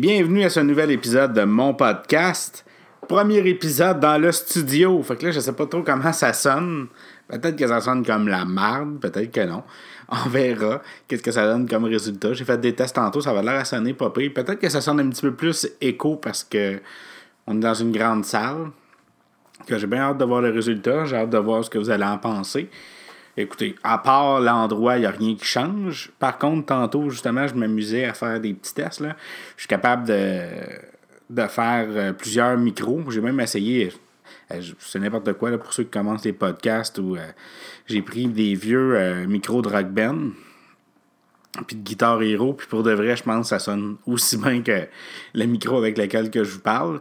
Bienvenue 0.00 0.44
à 0.44 0.48
ce 0.48 0.60
nouvel 0.60 0.92
épisode 0.92 1.34
de 1.34 1.42
mon 1.42 1.74
podcast. 1.74 2.64
Premier 3.06 3.46
épisode 3.46 4.00
dans 4.00 4.16
le 4.16 4.32
studio. 4.32 5.02
Fait 5.02 5.14
que 5.14 5.26
là, 5.26 5.30
je 5.30 5.40
sais 5.40 5.52
pas 5.52 5.66
trop 5.66 5.82
comment 5.82 6.14
ça 6.14 6.32
sonne. 6.32 6.86
Peut-être 7.28 7.54
que 7.54 7.66
ça 7.66 7.82
sonne 7.82 8.02
comme 8.02 8.26
la 8.26 8.46
marde, 8.46 8.98
peut-être 8.98 9.30
que 9.30 9.44
non. 9.44 9.62
On 10.08 10.26
verra 10.30 10.80
qu'est-ce 11.06 11.22
que 11.22 11.30
ça 11.30 11.44
donne 11.44 11.68
comme 11.68 11.84
résultat. 11.84 12.32
J'ai 12.32 12.46
fait 12.46 12.56
des 12.58 12.74
tests 12.74 12.96
tantôt, 12.96 13.20
ça 13.20 13.34
va 13.34 13.42
l'air 13.42 13.60
à 13.60 13.66
sonner 13.66 13.92
pas 13.92 14.08
pire. 14.08 14.32
Peut-être 14.32 14.58
que 14.58 14.70
ça 14.70 14.80
sonne 14.80 15.00
un 15.00 15.10
petit 15.10 15.20
peu 15.20 15.34
plus 15.34 15.68
écho 15.82 16.16
parce 16.16 16.44
que 16.44 16.80
on 17.46 17.58
est 17.58 17.60
dans 17.60 17.74
une 17.74 17.92
grande 17.92 18.24
salle. 18.24 18.70
Que 19.66 19.76
j'ai 19.76 19.86
bien 19.86 20.00
hâte 20.00 20.16
de 20.16 20.24
voir 20.24 20.40
le 20.40 20.48
résultat. 20.48 21.04
J'ai 21.04 21.16
hâte 21.16 21.28
de 21.28 21.36
voir 21.36 21.62
ce 21.62 21.68
que 21.68 21.76
vous 21.76 21.90
allez 21.90 22.04
en 22.04 22.16
penser. 22.16 22.70
Écoutez, 23.36 23.76
à 23.82 23.98
part 23.98 24.40
l'endroit, 24.40 24.96
il 24.96 25.00
n'y 25.00 25.06
a 25.06 25.10
rien 25.10 25.34
qui 25.34 25.44
change. 25.44 26.10
Par 26.18 26.38
contre, 26.38 26.66
tantôt, 26.66 27.10
justement, 27.10 27.46
je 27.46 27.54
m'amusais 27.54 28.04
à 28.04 28.14
faire 28.14 28.40
des 28.40 28.54
petits 28.54 28.74
tests. 28.74 29.00
Là. 29.00 29.16
Je 29.56 29.62
suis 29.62 29.68
capable 29.68 30.06
de, 30.06 30.46
de 31.30 31.46
faire 31.46 31.86
euh, 31.90 32.12
plusieurs 32.12 32.58
micros. 32.58 33.02
J'ai 33.10 33.20
même 33.20 33.40
essayé, 33.40 33.92
euh, 34.52 34.60
c'est 34.78 34.98
n'importe 34.98 35.32
quoi 35.34 35.50
là, 35.50 35.58
pour 35.58 35.72
ceux 35.72 35.84
qui 35.84 35.90
commencent 35.90 36.24
les 36.24 36.32
podcasts, 36.32 36.98
où 36.98 37.16
euh, 37.16 37.20
j'ai 37.86 38.02
pris 38.02 38.26
des 38.26 38.54
vieux 38.54 39.26
micros 39.26 39.62
de 39.62 39.68
rock 39.68 39.88
band 39.88 40.30
puis 41.66 41.76
de 41.76 41.82
guitare 41.82 42.22
héros, 42.22 42.52
puis 42.52 42.68
pour 42.68 42.84
de 42.84 42.92
vrai, 42.92 43.16
je 43.16 43.24
pense 43.24 43.46
que 43.46 43.48
ça 43.48 43.58
sonne 43.58 43.96
aussi 44.06 44.36
bien 44.36 44.62
que 44.62 44.86
le 45.34 45.44
micro 45.46 45.78
avec 45.78 45.98
lequel 45.98 46.30
que 46.30 46.44
je 46.44 46.52
vous 46.52 46.60
parle, 46.60 47.00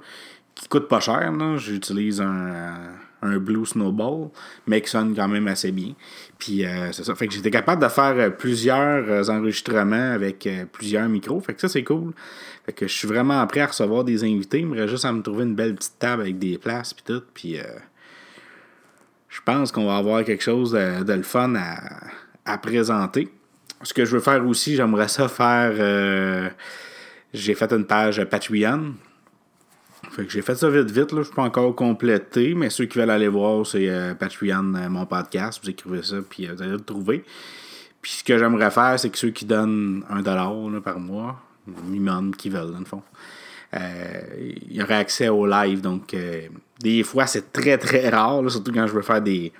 qui 0.55 0.67
coûte 0.67 0.87
pas 0.87 0.99
cher. 0.99 1.31
J'utilise 1.57 2.19
un 2.19 2.77
un 3.21 3.37
Blue 3.37 3.65
Snowball, 3.65 4.29
mais 4.67 4.81
qui 4.81 4.89
sonne 4.89 5.15
quand 5.15 5.27
même 5.27 5.47
assez 5.47 5.71
bien. 5.71 5.93
Puis 6.37 6.65
euh, 6.65 6.91
c'est 6.91 7.03
ça. 7.03 7.15
Fait 7.15 7.27
que 7.27 7.33
j'étais 7.33 7.51
capable 7.51 7.81
de 7.81 7.89
faire 7.89 8.15
euh, 8.17 8.29
plusieurs 8.29 9.09
euh, 9.09 9.23
enregistrements 9.29 10.11
avec 10.11 10.47
plusieurs 10.71 11.07
micros. 11.09 11.39
Fait 11.41 11.53
que 11.53 11.61
ça, 11.61 11.67
c'est 11.67 11.83
cool. 11.83 12.13
Fait 12.65 12.73
que 12.73 12.87
je 12.87 12.93
suis 12.93 13.07
vraiment 13.07 13.45
prêt 13.47 13.61
à 13.61 13.67
recevoir 13.67 14.03
des 14.03 14.23
invités. 14.23 14.59
Il 14.59 14.67
me 14.67 14.75
reste 14.75 14.89
juste 14.89 15.05
à 15.05 15.11
me 15.11 15.21
trouver 15.21 15.43
une 15.43 15.55
belle 15.55 15.75
petite 15.75 15.99
table 15.99 16.21
avec 16.21 16.39
des 16.39 16.57
places 16.57 16.93
puis 16.93 17.03
tout. 17.05 17.23
Puis 17.33 17.57
je 19.27 19.39
pense 19.43 19.71
qu'on 19.71 19.85
va 19.85 19.97
avoir 19.97 20.23
quelque 20.23 20.43
chose 20.43 20.71
de, 20.71 21.13
le 21.13 21.23
fun 21.23 21.55
à, 21.55 22.07
à, 22.45 22.57
présenter. 22.57 23.29
Ce 23.81 23.93
que 23.93 24.05
je 24.05 24.15
veux 24.15 24.21
faire 24.21 24.45
aussi, 24.45 24.75
j'aimerais 24.75 25.07
ça 25.07 25.27
faire. 25.27 26.51
j'ai 27.33 27.55
fait 27.55 27.71
une 27.73 27.85
page 27.85 28.23
Patreon 28.25 28.93
fait 30.19 30.25
que 30.25 30.31
j'ai 30.33 30.41
fait 30.41 30.55
ça 30.55 30.69
vite, 30.69 30.91
vite. 30.91 31.13
Là. 31.13 31.19
Je 31.19 31.27
suis 31.27 31.33
pas 31.33 31.43
encore 31.43 31.73
complété, 31.75 32.53
mais 32.53 32.69
ceux 32.69 32.85
qui 32.85 32.97
veulent 32.97 33.09
aller 33.09 33.29
voir, 33.29 33.65
c'est 33.65 33.87
euh, 33.87 34.13
Patreon, 34.13 34.75
euh, 34.75 34.89
mon 34.89 35.05
podcast. 35.05 35.61
Vous 35.63 35.69
écrivez 35.69 36.03
ça, 36.03 36.17
puis 36.29 36.45
euh, 36.45 36.53
vous 36.53 36.61
allez 36.61 36.73
le 36.73 36.81
trouver. 36.81 37.23
Puis 38.01 38.11
ce 38.11 38.23
que 38.25 38.37
j'aimerais 38.37 38.69
faire, 38.69 38.99
c'est 38.99 39.09
que 39.09 39.17
ceux 39.17 39.29
qui 39.29 39.45
donnent 39.45 40.03
un 40.09 40.21
dollar 40.21 40.53
par 40.83 40.99
mois, 40.99 41.41
minimum 41.85 42.35
qui 42.35 42.49
veulent, 42.49 42.73
dans 42.73 42.79
le 42.79 42.85
fond, 42.85 43.01
il 43.73 44.75
y 44.75 44.81
accès 44.81 45.29
au 45.29 45.45
live. 45.45 45.79
Donc, 45.81 46.15
des 46.79 47.03
fois, 47.03 47.25
c'est 47.27 47.51
très, 47.53 47.77
très 47.77 48.09
rare, 48.09 48.49
surtout 48.49 48.71
quand 48.73 48.87
je 48.87 48.93
veux 48.93 49.01
faire 49.01 49.21
des, 49.21 49.51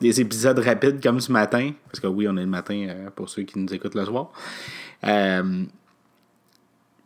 des 0.00 0.20
épisodes 0.20 0.58
rapides 0.58 1.02
comme 1.02 1.20
ce 1.20 1.32
matin. 1.32 1.72
Parce 1.86 2.00
que 2.00 2.06
oui, 2.06 2.26
on 2.28 2.36
est 2.36 2.42
le 2.42 2.46
matin 2.46 2.86
pour 3.14 3.28
ceux 3.28 3.42
qui 3.42 3.58
nous 3.58 3.72
écoutent 3.74 3.96
le 3.96 4.04
soir 4.04 4.30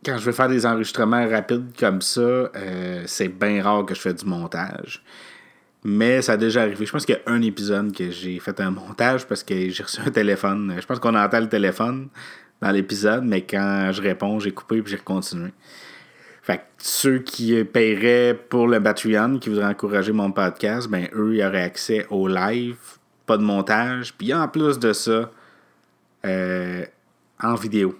quand 0.05 0.17
je 0.17 0.25
vais 0.25 0.31
faire 0.31 0.47
des 0.47 0.65
enregistrements 0.65 1.27
rapides 1.27 1.71
comme 1.77 2.01
ça, 2.01 2.21
euh, 2.21 3.03
c'est 3.07 3.27
bien 3.27 3.63
rare 3.63 3.85
que 3.85 3.95
je 3.95 3.99
fais 3.99 4.13
du 4.13 4.25
montage. 4.25 5.03
Mais 5.83 6.21
ça 6.21 6.33
a 6.33 6.37
déjà 6.37 6.61
arrivé. 6.61 6.85
Je 6.85 6.91
pense 6.91 7.05
qu'il 7.05 7.15
y 7.15 7.29
a 7.29 7.31
un 7.31 7.41
épisode 7.41 7.95
que 7.95 8.09
j'ai 8.11 8.39
fait 8.39 8.59
un 8.59 8.71
montage 8.71 9.25
parce 9.27 9.43
que 9.43 9.69
j'ai 9.69 9.83
reçu 9.83 10.01
un 10.05 10.11
téléphone. 10.11 10.75
Je 10.79 10.85
pense 10.85 10.99
qu'on 10.99 11.15
entend 11.15 11.39
le 11.39 11.49
téléphone 11.49 12.09
dans 12.61 12.71
l'épisode, 12.71 13.23
mais 13.23 13.41
quand 13.41 13.91
je 13.91 14.01
réponds, 14.01 14.39
j'ai 14.39 14.51
coupé 14.51 14.77
et 14.77 14.83
j'ai 14.85 14.97
continué. 14.97 15.51
Fait 16.41 16.57
que 16.57 16.63
ceux 16.77 17.19
qui 17.19 17.63
paieraient 17.63 18.39
pour 18.49 18.67
le 18.67 18.81
Patreon, 18.81 19.39
qui 19.39 19.49
voudraient 19.49 19.65
encourager 19.65 20.11
mon 20.11 20.31
podcast, 20.31 20.87
ben 20.87 21.07
eux, 21.13 21.35
ils 21.35 21.43
auraient 21.43 21.63
accès 21.63 22.05
au 22.11 22.27
live, 22.27 22.77
pas 23.25 23.37
de 23.37 23.43
montage, 23.43 24.13
puis 24.15 24.33
en 24.33 24.47
plus 24.47 24.77
de 24.77 24.93
ça, 24.93 25.31
euh, 26.25 26.85
en 27.41 27.55
vidéo. 27.55 27.95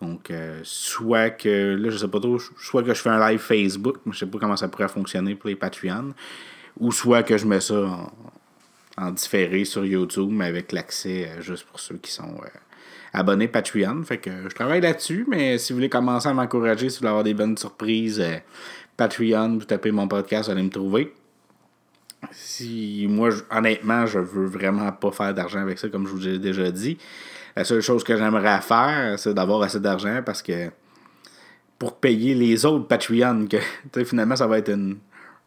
Donc, 0.00 0.30
euh, 0.30 0.60
soit 0.62 1.30
que, 1.30 1.74
là, 1.74 1.90
je 1.90 1.96
sais 1.96 2.08
pas 2.08 2.20
trop, 2.20 2.38
soit 2.38 2.82
que 2.82 2.94
je 2.94 3.00
fais 3.00 3.10
un 3.10 3.30
live 3.30 3.40
Facebook, 3.40 3.96
je 4.10 4.18
sais 4.18 4.26
pas 4.26 4.38
comment 4.38 4.56
ça 4.56 4.68
pourrait 4.68 4.88
fonctionner 4.88 5.34
pour 5.34 5.48
les 5.48 5.56
Patreons, 5.56 6.14
ou 6.78 6.92
soit 6.92 7.24
que 7.24 7.36
je 7.36 7.46
mets 7.46 7.60
ça 7.60 8.10
en, 8.96 9.10
différé 9.10 9.64
sur 9.64 9.84
YouTube, 9.84 10.30
mais 10.30 10.46
avec 10.46 10.72
l'accès 10.72 11.28
euh, 11.28 11.40
juste 11.40 11.64
pour 11.64 11.80
ceux 11.80 11.96
qui 11.96 12.12
sont 12.12 12.34
euh, 12.42 12.48
abonnés 13.12 13.48
Patreon. 13.48 14.04
Fait 14.04 14.18
que 14.18 14.30
je 14.48 14.54
travaille 14.54 14.80
là-dessus, 14.80 15.24
mais 15.28 15.58
si 15.58 15.72
vous 15.72 15.78
voulez 15.78 15.88
commencer 15.88 16.28
à 16.28 16.34
m'encourager, 16.34 16.88
si 16.90 16.96
vous 16.96 17.00
voulez 17.00 17.10
avoir 17.10 17.24
des 17.24 17.34
bonnes 17.34 17.56
surprises, 17.56 18.22
Patreon, 18.96 19.58
vous 19.58 19.64
tapez 19.64 19.90
mon 19.90 20.06
podcast, 20.06 20.46
vous 20.46 20.52
allez 20.52 20.62
me 20.62 20.70
trouver. 20.70 21.12
Si 22.32 23.06
moi, 23.08 23.30
honnêtement, 23.50 24.06
je 24.06 24.18
veux 24.18 24.46
vraiment 24.46 24.90
pas 24.92 25.10
faire 25.10 25.34
d'argent 25.34 25.60
avec 25.60 25.78
ça, 25.78 25.88
comme 25.88 26.06
je 26.06 26.12
vous 26.12 26.28
ai 26.28 26.38
déjà 26.38 26.70
dit. 26.70 26.98
La 27.58 27.64
seule 27.64 27.80
chose 27.80 28.04
que 28.04 28.16
j'aimerais 28.16 28.60
faire, 28.60 29.18
c'est 29.18 29.34
d'avoir 29.34 29.62
assez 29.62 29.80
d'argent 29.80 30.22
parce 30.24 30.42
que 30.42 30.70
pour 31.76 31.96
payer 31.96 32.36
les 32.36 32.64
autres 32.64 32.86
Patreon, 32.86 33.48
que 33.48 34.04
finalement 34.04 34.36
ça 34.36 34.46
va 34.46 34.58
être 34.58 34.72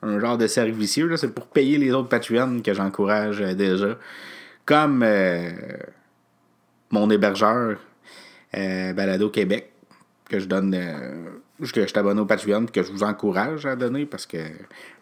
un 0.02 0.20
genre 0.20 0.38
de 0.38 0.46
servicieux, 0.46 1.16
c'est 1.16 1.34
pour 1.34 1.48
payer 1.48 1.78
les 1.78 1.94
autres 1.94 2.10
Patreon 2.10 2.60
que 2.60 2.74
j'encourage 2.74 3.40
euh, 3.40 3.54
déjà. 3.54 3.98
Comme 4.66 5.04
euh, 5.04 5.52
mon 6.90 7.10
hébergeur 7.10 7.78
euh, 8.58 8.92
Balado 8.92 9.30
Québec, 9.30 9.72
que 10.28 10.38
je 10.38 10.48
donne 10.48 10.78
que 11.74 11.88
je 11.88 11.94
t'abonne 11.94 12.20
au 12.20 12.26
Patreon 12.26 12.66
que 12.66 12.84
je 12.84 12.92
vous 12.92 13.04
encourage 13.04 13.66
à 13.66 13.78
donner 13.78 14.06
parce 14.06 14.26
que 14.26 14.40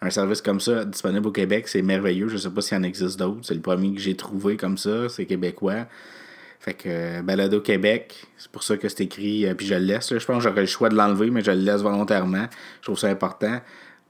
un 0.04 0.12
service 0.12 0.44
comme 0.44 0.60
ça 0.60 0.86
disponible 0.86 1.26
au 1.26 1.32
Québec, 1.32 1.70
c'est 1.70 1.82
merveilleux. 1.82 2.28
Je 2.28 2.38
sais 2.38 2.52
pas 2.52 2.62
s'il 2.62 2.78
y 2.78 2.80
en 2.80 2.84
existe 2.84 3.18
d'autres. 3.18 3.40
C'est 3.42 3.56
le 3.56 3.62
premier 3.62 3.96
que 3.96 4.00
j'ai 4.00 4.16
trouvé 4.16 4.58
comme 4.58 4.78
ça, 4.78 5.10
c'est 5.10 5.26
québécois. 5.26 5.88
Fait 6.60 6.74
que 6.74 6.90
euh, 6.90 7.22
Balado 7.22 7.62
Québec, 7.62 8.26
c'est 8.38 8.52
pour 8.52 8.64
ça 8.64 8.76
que 8.76 8.90
c'est 8.90 9.02
écrit, 9.02 9.46
euh, 9.46 9.54
puis 9.54 9.66
je 9.66 9.76
le 9.76 9.82
laisse. 9.82 10.10
je 10.10 10.26
pense 10.26 10.44
que 10.44 10.50
j'aurais 10.50 10.62
le 10.62 10.68
choix 10.68 10.90
de 10.90 10.96
l'enlever, 10.96 11.30
mais 11.30 11.42
je 11.42 11.52
le 11.52 11.62
laisse 11.62 11.82
volontairement. 11.82 12.48
Je 12.82 12.86
trouve 12.86 13.00
ça 13.00 13.08
important. 13.08 13.62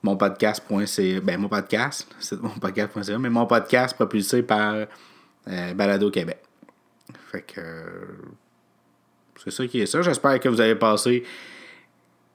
Mon 0.01 0.17
podcast.ca, 0.17 1.19
ben 1.21 1.39
mon 1.39 1.49
podcast, 1.49 2.07
c'est 2.19 2.41
mon 2.41 2.49
podcast.ca, 2.49 3.19
mais 3.19 3.29
mon 3.29 3.45
podcast 3.45 3.95
propulsé 3.95 4.41
par 4.41 4.75
euh, 5.47 5.73
Balado 5.73 6.09
Québec. 6.09 6.39
Fait 7.31 7.41
que 7.41 7.61
c'est 9.43 9.51
ça 9.51 9.67
qui 9.67 9.81
est 9.81 9.85
ça. 9.85 10.01
J'espère 10.01 10.39
que 10.39 10.49
vous 10.49 10.61
avez 10.61 10.75
passé 10.75 11.23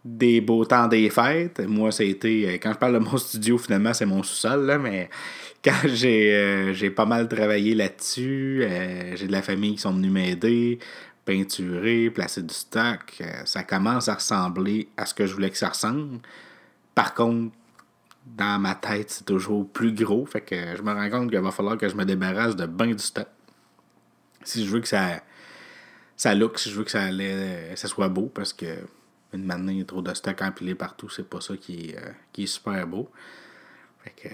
des 0.05 0.41
beaux 0.41 0.65
temps 0.65 0.87
des 0.87 1.09
fêtes. 1.09 1.61
Moi, 1.61 1.91
ça 1.91 2.03
a 2.03 2.07
été, 2.07 2.59
quand 2.63 2.73
je 2.73 2.79
parle 2.79 2.95
de 2.95 2.99
mon 2.99 3.17
studio, 3.17 3.57
finalement, 3.57 3.95
c'est 3.95 4.07
mon 4.07 4.23
sous-sol, 4.23 4.67
là, 4.67 4.79
mais 4.79 5.09
quand 5.65 5.73
euh, 5.85 6.73
j'ai 6.75 6.91
pas 6.91 7.07
mal 7.07 7.27
travaillé 7.29 7.75
là-dessus, 7.75 8.63
euh, 8.63 9.17
j'ai 9.17 9.27
de 9.27 9.33
la 9.33 9.43
famille 9.43 9.77
qui 9.77 9.81
sont 9.81 9.95
venus 9.95 10.13
m'aider, 10.13 10.79
peinturer, 11.25 12.11
placer 12.11 12.43
du 12.43 12.53
stock, 12.53 13.15
euh, 13.23 13.25
ça 13.47 13.63
commence 13.63 14.09
à 14.09 14.15
ressembler 14.15 14.89
à 14.99 15.07
ce 15.07 15.15
que 15.15 15.27
je 15.27 15.33
voulais 15.33 15.51
que 15.51 15.57
ça 15.57 15.71
ressemble. 15.71 16.21
Par 16.95 17.15
contre, 17.15 17.55
dans 18.27 18.59
ma 18.59 18.75
tête, 18.75 19.11
c'est 19.11 19.25
toujours 19.25 19.67
plus 19.69 19.95
gros, 19.95 20.27
fait 20.27 20.43
que 20.43 20.77
je 20.77 20.83
me 20.83 20.93
rends 20.93 21.11
compte 21.11 21.31
qu'il 21.31 21.41
va 21.41 21.51
falloir 21.51 21.79
que 21.79 21.89
je 21.89 21.95
me 21.95 22.05
débarrasse 22.05 22.57
de 22.57 22.67
bien 22.67 22.89
du 22.89 22.99
stock. 23.03 23.29
Si 24.45 24.67
je 24.67 24.71
veux 24.71 24.81
que 24.81 24.89
ça 24.89 25.23
ça 26.17 26.35
look, 26.35 26.59
si 26.59 26.71
je 26.71 26.77
veux 26.77 26.85
que 26.85 26.91
ça, 26.91 27.09
ça 27.75 27.89
soit 27.89 28.09
beau, 28.09 28.31
parce 28.33 28.53
que 28.53 28.67
une 29.35 29.51
a 29.51 29.85
trop 29.85 30.03
de 30.03 30.15
stock 30.15 30.41
empilé 30.43 30.75
partout, 30.75 31.09
c'est 31.09 31.29
pas 31.29 31.41
ça 31.41 31.57
qui 31.57 31.91
est, 31.91 31.99
qui 32.33 32.45
est 32.45 32.47
super 32.47 32.87
beau 32.87 33.11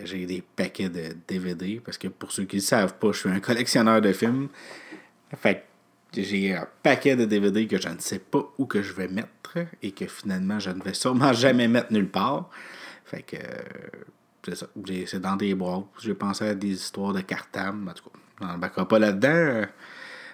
j'ai 0.05 0.26
des 0.26 0.43
paquets 0.43 0.88
de 0.88 1.14
DVD 1.29 1.81
parce 1.85 1.99
que 1.99 2.08
pour 2.08 2.32
ceux 2.32 2.44
qui 2.44 2.56
ne 2.56 2.61
savent 2.61 2.94
pas, 2.94 3.12
je 3.12 3.19
suis 3.19 3.29
un 3.29 3.41
collectionneur 3.41 4.00
de 4.00 4.12
films. 4.12 4.49
Fait 5.37 5.64
j'ai 6.12 6.55
un 6.55 6.67
paquet 6.82 7.14
de 7.14 7.25
DVD 7.25 7.67
que 7.69 7.81
je 7.81 7.88
ne 7.88 7.99
sais 7.99 8.19
pas 8.19 8.43
où 8.58 8.67
que 8.67 8.82
je 8.82 8.93
vais 8.93 9.06
mettre 9.06 9.58
et 9.81 9.93
que 9.93 10.06
finalement 10.06 10.58
je 10.58 10.70
ne 10.70 10.82
vais 10.82 10.94
sûrement 10.94 11.32
jamais 11.32 11.69
mettre 11.69 11.93
nulle 11.93 12.08
part. 12.08 12.50
Fait 13.05 13.23
que 13.23 13.37
c'est 14.44 14.56
ça. 14.56 14.67
C'est 15.06 15.20
dans 15.20 15.37
des 15.37 15.55
boîtes. 15.55 15.85
J'ai 16.00 16.14
pensé 16.14 16.49
à 16.49 16.55
des 16.55 16.73
histoires 16.73 17.12
de 17.12 17.20
cartables. 17.20 17.88
En 17.88 17.93
tout 17.93 18.05
cas, 18.05 18.19
on 18.41 18.47
n'embarquera 18.47 18.88
pas 18.88 18.99
là-dedans. 18.99 19.67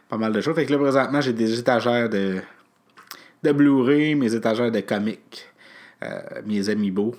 Pas 0.08 0.16
mal 0.16 0.32
de 0.32 0.40
choses. 0.40 0.54
Fait 0.54 0.64
que 0.64 0.72
là, 0.72 0.78
présentement, 0.78 1.20
j'ai 1.20 1.32
des 1.32 1.58
étagères 1.58 2.08
de, 2.08 2.40
Blu-ray, 3.52 4.14
mes 4.14 4.34
étagères 4.34 4.70
de 4.70 4.80
comics, 4.80 5.46
euh, 6.02 6.20
mes 6.44 6.68
amiibo, 6.68 7.14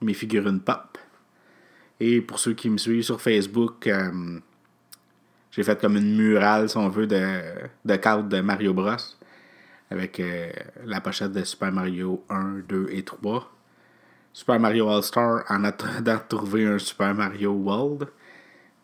mes 0.00 0.14
figurines 0.14 0.60
pop. 0.60 0.98
Et 2.00 2.20
pour 2.20 2.38
ceux 2.38 2.54
qui 2.54 2.68
me 2.68 2.78
suivent 2.78 3.02
sur 3.02 3.20
Facebook, 3.20 3.86
euh, 3.86 4.38
j'ai 5.50 5.62
fait 5.62 5.80
comme 5.80 5.96
une 5.96 6.16
murale, 6.16 6.68
si 6.68 6.76
on 6.76 6.88
veut, 6.88 7.06
de, 7.06 7.96
cartes 7.96 8.28
de 8.28 8.40
Mario 8.40 8.74
Bros. 8.74 8.96
Avec 9.90 10.20
euh, 10.20 10.50
la 10.84 11.00
pochette 11.00 11.32
de 11.32 11.44
Super 11.44 11.72
Mario 11.72 12.24
1, 12.28 12.62
2 12.68 12.88
et 12.90 13.02
3. 13.02 13.50
Super 14.32 14.60
Mario 14.60 14.90
All-Star 14.90 15.44
en 15.48 15.64
attendant 15.64 16.14
de 16.14 16.20
trouver 16.28 16.66
un 16.66 16.78
Super 16.78 17.14
Mario 17.14 17.52
World. 17.52 18.08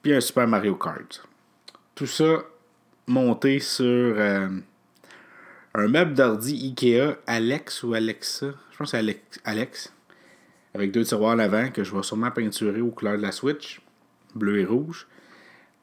Puis 0.00 0.14
un 0.14 0.20
Super 0.20 0.46
Mario 0.46 0.76
Kart. 0.76 1.22
Tout 1.94 2.06
ça 2.06 2.44
monté 3.06 3.58
sur 3.58 4.16
un 5.74 5.88
meuble 5.88 6.14
d'ordi 6.14 6.54
Ikea 6.68 7.16
Alex 7.26 7.82
ou 7.82 7.94
Alexa. 7.94 8.46
Je 8.70 8.76
pense 8.76 8.92
que 8.92 8.98
c'est 8.98 9.40
Alex. 9.44 9.92
Avec 10.74 10.92
deux 10.92 11.04
tiroirs 11.04 11.32
à 11.32 11.36
l'avant 11.36 11.70
que 11.70 11.84
je 11.84 11.94
vais 11.94 12.02
sûrement 12.02 12.30
peinturer 12.30 12.80
aux 12.80 12.90
couleurs 12.90 13.16
de 13.16 13.22
la 13.22 13.32
Switch, 13.32 13.80
bleu 14.34 14.60
et 14.60 14.64
rouge. 14.64 15.06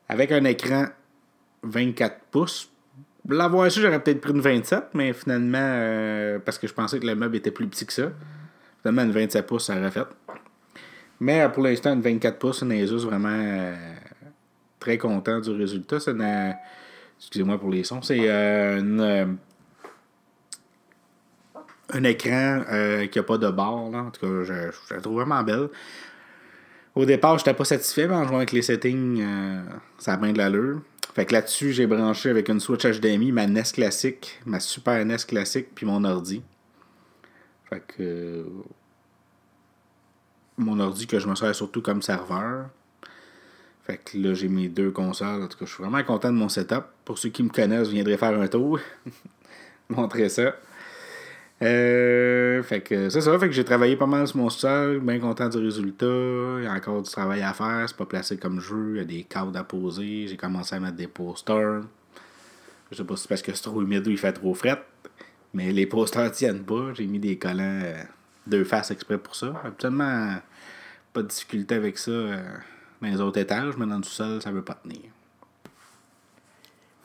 Avec 0.07 0.31
un 0.31 0.43
écran 0.45 0.85
24 1.63 2.19
pouces. 2.31 2.71
L'avoir 3.27 3.69
su, 3.71 3.81
j'aurais 3.81 4.01
peut-être 4.01 4.21
pris 4.21 4.31
une 4.31 4.41
27, 4.41 4.85
mais 4.93 5.13
finalement, 5.13 5.57
euh, 5.59 6.39
parce 6.39 6.57
que 6.57 6.67
je 6.67 6.73
pensais 6.73 6.99
que 6.99 7.05
le 7.05 7.15
meuble 7.15 7.35
était 7.35 7.51
plus 7.51 7.67
petit 7.67 7.85
que 7.85 7.93
ça. 7.93 8.11
Finalement, 8.81 9.03
une 9.03 9.11
27 9.11 9.45
pouces, 9.45 9.65
ça 9.65 9.77
aurait 9.77 9.91
fait. 9.91 10.07
Mais 11.19 11.41
euh, 11.41 11.49
pour 11.49 11.63
l'instant, 11.63 11.93
une 11.93 12.01
24 12.01 12.39
pouces, 12.39 12.61
une 12.61 12.71
Asus 12.71 13.05
vraiment 13.05 13.29
euh, 13.29 13.75
très 14.79 14.97
content 14.97 15.39
du 15.39 15.51
résultat. 15.51 15.97
Excusez-moi 17.19 17.59
pour 17.59 17.69
les 17.69 17.83
sons. 17.83 18.01
C'est 18.01 18.29
une 18.29 19.37
un 21.91 22.03
écran 22.03 22.63
euh, 22.71 23.07
qui 23.07 23.17
n'a 23.17 23.23
pas 23.23 23.37
de 23.37 23.49
barre. 23.49 23.89
Là. 23.89 24.03
En 24.03 24.11
tout 24.11 24.21
cas, 24.21 24.43
je, 24.43 24.93
la 24.93 25.01
trouve 25.01 25.15
vraiment 25.15 25.41
belle. 25.43 25.69
Au 26.95 27.05
départ, 27.05 27.37
je 27.37 27.43
n'étais 27.43 27.53
pas 27.53 27.65
satisfait, 27.65 28.09
en 28.09 28.27
jouant 28.27 28.37
avec 28.37 28.51
les 28.51 28.61
settings, 28.61 29.21
euh, 29.21 29.61
ça 29.97 30.13
a 30.13 30.17
bien 30.17 30.33
de 30.33 30.37
l'allure. 30.37 30.81
Fait 31.13 31.25
que 31.25 31.33
là-dessus, 31.33 31.71
j'ai 31.71 31.87
branché 31.87 32.29
avec 32.29 32.49
une 32.49 32.59
Switch 32.59 32.85
HDMI 32.85 33.31
ma 33.31 33.47
NES 33.47 33.63
classique, 33.73 34.39
ma 34.45 34.59
Super 34.59 35.03
NES 35.05 35.17
classique, 35.27 35.67
puis 35.73 35.85
mon 35.85 36.03
ordi. 36.03 36.41
Fait 37.69 37.81
que. 37.85 38.03
Euh, 38.03 38.43
mon 40.57 40.79
ordi 40.79 41.07
que 41.07 41.19
je 41.19 41.27
me 41.27 41.35
sers 41.35 41.55
surtout 41.55 41.81
comme 41.81 42.01
serveur. 42.01 42.69
Fait 43.83 43.97
que 43.97 44.17
là, 44.17 44.33
j'ai 44.33 44.49
mes 44.49 44.67
deux 44.67 44.91
consoles. 44.91 45.41
En 45.43 45.47
tout 45.47 45.57
cas, 45.57 45.65
je 45.65 45.73
suis 45.73 45.81
vraiment 45.81 46.03
content 46.03 46.31
de 46.31 46.37
mon 46.37 46.49
setup. 46.49 46.83
Pour 47.05 47.17
ceux 47.17 47.29
qui 47.29 47.43
me 47.43 47.49
connaissent, 47.49 47.87
je 47.87 47.93
viendrai 47.93 48.17
faire 48.17 48.39
un 48.39 48.47
tour. 48.47 48.79
Montrer 49.89 50.27
ça. 50.29 50.55
Euh, 51.61 52.63
fait 52.63 52.81
que 52.81 53.09
c'est 53.09 53.21
ça, 53.21 53.37
fait 53.37 53.47
que 53.47 53.53
j'ai 53.53 53.65
travaillé 53.65 53.97
pas 53.97 54.05
mal 54.05 54.25
sur 54.27 54.37
mon 54.37 54.49
sol, 54.49 54.99
bien 55.01 55.19
content 55.19 55.49
du 55.49 55.57
résultat. 55.57 56.05
Il 56.05 56.63
y 56.63 56.67
a 56.67 56.73
encore 56.73 57.01
du 57.01 57.09
travail 57.09 57.41
à 57.41 57.53
faire, 57.53 57.83
c'est 57.87 57.97
pas 57.97 58.05
placé 58.05 58.37
comme 58.37 58.61
jeu, 58.61 58.91
il 58.95 58.97
y 58.97 59.01
a 59.01 59.03
des 59.03 59.23
cadres 59.23 59.57
à 59.57 59.63
poser, 59.63 60.27
j'ai 60.27 60.37
commencé 60.37 60.75
à 60.75 60.79
mettre 60.79 60.95
des 60.95 61.07
posters. 61.07 61.81
Je 62.91 62.97
sais 62.97 63.03
pas 63.03 63.15
si 63.15 63.23
c'est 63.23 63.29
parce 63.29 63.41
que 63.41 63.53
c'est 63.53 63.63
trop 63.63 63.81
humide 63.81 64.07
ou 64.07 64.11
il 64.11 64.17
fait 64.17 64.31
trop 64.31 64.53
fret, 64.53 64.81
mais 65.53 65.71
les 65.71 65.85
posters 65.85 66.31
tiennent 66.31 66.63
pas, 66.63 66.93
j'ai 66.93 67.05
mis 67.05 67.19
des 67.19 67.37
collants 67.37 67.81
euh, 67.83 68.03
deux 68.47 68.63
faces 68.63 68.91
exprès 68.91 69.17
pour 69.17 69.35
ça. 69.35 69.61
Absolument 69.65 70.35
pas 71.11 71.23
de 71.23 71.27
difficulté 71.27 71.75
avec 71.75 71.97
ça 71.97 72.11
euh, 72.11 72.41
dans 73.01 73.07
les 73.07 73.19
autres 73.19 73.39
étages, 73.39 73.75
mais 73.77 73.85
dans 73.85 73.97
le 73.97 74.03
sol, 74.03 74.41
ça 74.41 74.51
veut 74.51 74.63
pas 74.63 74.75
tenir. 74.75 75.11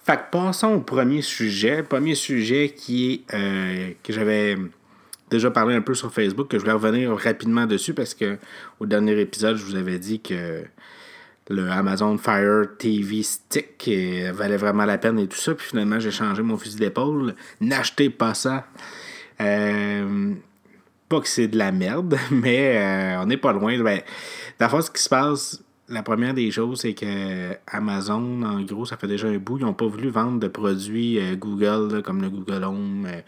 Fait 0.05 0.19
que 0.19 0.31
passons 0.31 0.75
au 0.75 0.81
premier 0.81 1.23
sujet. 1.23 1.83
Premier 1.83 2.15
sujet 2.15 2.75
qui 2.77 3.25
est 3.31 3.35
euh, 3.35 3.93
que 4.03 4.13
j'avais 4.13 4.59
déjà 5.31 5.51
parlé 5.51 5.75
un 5.75 5.81
peu 5.81 5.95
sur 5.95 6.13
Facebook, 6.13 6.49
que 6.49 6.59
je 6.59 6.65
vais 6.67 6.73
revenir 6.73 7.17
rapidement 7.17 7.65
dessus 7.65 7.95
parce 7.95 8.13
que 8.13 8.37
au 8.81 8.87
dernier 8.87 9.19
épisode, 9.19 9.57
je 9.57 9.65
vous 9.65 9.77
avais 9.77 9.99
dit 9.99 10.21
que 10.21 10.63
le 11.49 11.71
Amazon 11.71 12.19
Fire 12.19 12.67
TV 12.79 13.23
Stick 13.23 13.89
euh, 13.89 14.31
valait 14.35 14.59
vraiment 14.59 14.85
la 14.85 14.99
peine 14.99 15.19
et 15.19 15.27
tout 15.27 15.39
ça. 15.39 15.55
Puis 15.55 15.69
finalement, 15.69 15.99
j'ai 15.99 16.11
changé 16.11 16.43
mon 16.43 16.59
fusil 16.59 16.77
d'épaule. 16.77 17.35
N'achetez 17.63 18.11
pas 18.11 18.35
ça. 18.35 18.67
Euh, 19.41 20.35
pas 21.09 21.21
que 21.21 21.29
c'est 21.29 21.49
de 21.49 21.57
la 21.57 21.73
merde, 21.73 22.19
mais 22.31 23.17
on 23.23 23.25
n'est 23.25 23.39
pas 23.39 23.55
loin. 23.55 23.83
Ben, 23.83 24.03
D'abord, 24.59 24.83
ce 24.83 24.91
qui 24.91 25.03
se 25.03 25.09
passe, 25.09 25.64
la 25.89 26.03
première 26.03 26.33
des 26.33 26.51
choses, 26.51 26.81
c'est 26.81 26.95
que 26.95 27.57
Amazon, 27.67 28.43
en 28.43 28.63
gros, 28.63 28.85
ça 28.87 28.97
fait 28.97 29.07
déjà 29.07 29.29
un 29.29 29.37
bout, 29.37 29.59
ils 29.59 29.65
n'ont 29.65 29.75
pas 29.75 29.87
voulu 29.87 30.09
vendre 30.09 30.41
de 30.41 30.49
produits 30.49 31.19
euh, 31.19 31.37
Google, 31.37 32.03
comme 32.03 32.23
le 32.23 32.31
Google 32.31 32.65
Home, 32.65 33.07
euh, 33.07 33.21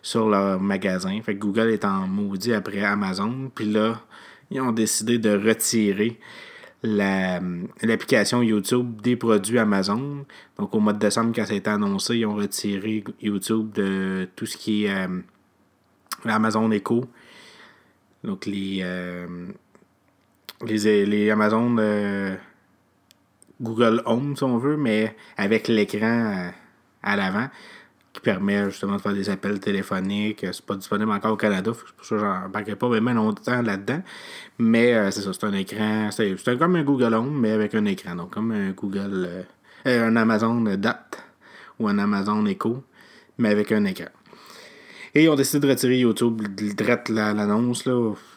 sur 0.00 0.28
leur 0.28 0.60
magasin. 0.60 1.20
Fait 1.22 1.34
que 1.34 1.40
Google 1.40 1.70
est 1.70 1.84
en 1.84 2.06
maudit 2.06 2.52
après 2.52 2.82
Amazon. 2.82 3.50
Puis 3.54 3.66
là, 3.66 4.00
ils 4.50 4.60
ont 4.60 4.72
décidé 4.72 5.18
de 5.18 5.30
retirer 5.30 6.20
l'application 6.84 8.42
YouTube 8.42 9.00
des 9.00 9.16
produits 9.16 9.58
Amazon. 9.58 10.24
Donc 10.58 10.74
au 10.74 10.80
mois 10.80 10.92
de 10.92 10.98
décembre, 10.98 11.32
quand 11.34 11.46
ça 11.46 11.54
a 11.54 11.56
été 11.56 11.70
annoncé, 11.70 12.18
ils 12.18 12.26
ont 12.26 12.34
retiré 12.34 13.02
YouTube 13.22 13.72
de 13.72 14.28
tout 14.36 14.46
ce 14.46 14.56
qui 14.56 14.84
est 14.84 14.90
euh, 14.90 15.20
Amazon 16.26 16.70
Echo. 16.70 17.06
Donc 18.22 18.46
les 18.46 18.84
les, 20.62 21.06
les 21.06 21.30
Amazon 21.30 21.76
euh, 21.78 22.36
Google 23.60 24.02
Home, 24.06 24.36
si 24.36 24.44
on 24.44 24.58
veut, 24.58 24.76
mais 24.76 25.16
avec 25.36 25.68
l'écran 25.68 26.06
euh, 26.06 26.50
à 27.02 27.16
l'avant 27.16 27.48
qui 28.12 28.20
permet 28.20 28.70
justement 28.70 28.96
de 28.96 29.00
faire 29.00 29.12
des 29.12 29.28
appels 29.28 29.58
téléphoniques. 29.58 30.46
C'est 30.52 30.64
pas 30.64 30.76
disponible 30.76 31.10
encore 31.10 31.32
au 31.32 31.36
Canada, 31.36 31.72
c'est 31.74 31.94
pour 31.96 32.06
ça 32.06 32.14
que 32.14 32.66
j'en 32.70 32.76
pas 32.76 32.88
même 32.88 33.16
longtemps 33.16 33.60
là-dedans. 33.60 34.02
Mais 34.58 34.94
euh, 34.94 35.10
c'est 35.10 35.22
ça, 35.22 35.32
c'est 35.32 35.44
un 35.44 35.52
écran. 35.52 36.10
C'est 36.12 36.58
comme 36.58 36.76
un 36.76 36.84
Google 36.84 37.14
Home, 37.14 37.40
mais 37.40 37.50
avec 37.50 37.74
un 37.74 37.84
écran. 37.86 38.14
Donc 38.14 38.30
comme 38.30 38.52
un 38.52 38.70
Google. 38.70 39.46
un 39.84 40.16
Amazon 40.16 40.60
Dot 40.62 40.94
ou 41.80 41.88
un 41.88 41.98
Amazon 41.98 42.46
Echo, 42.46 42.84
mais 43.38 43.50
avec 43.50 43.72
un 43.72 43.84
écran. 43.84 44.10
Et 45.16 45.24
ils 45.24 45.28
ont 45.28 45.36
décidé 45.36 45.66
de 45.66 45.70
retirer 45.70 45.98
YouTube 45.98 46.42
direct 46.56 47.08
l'annonce 47.08 47.88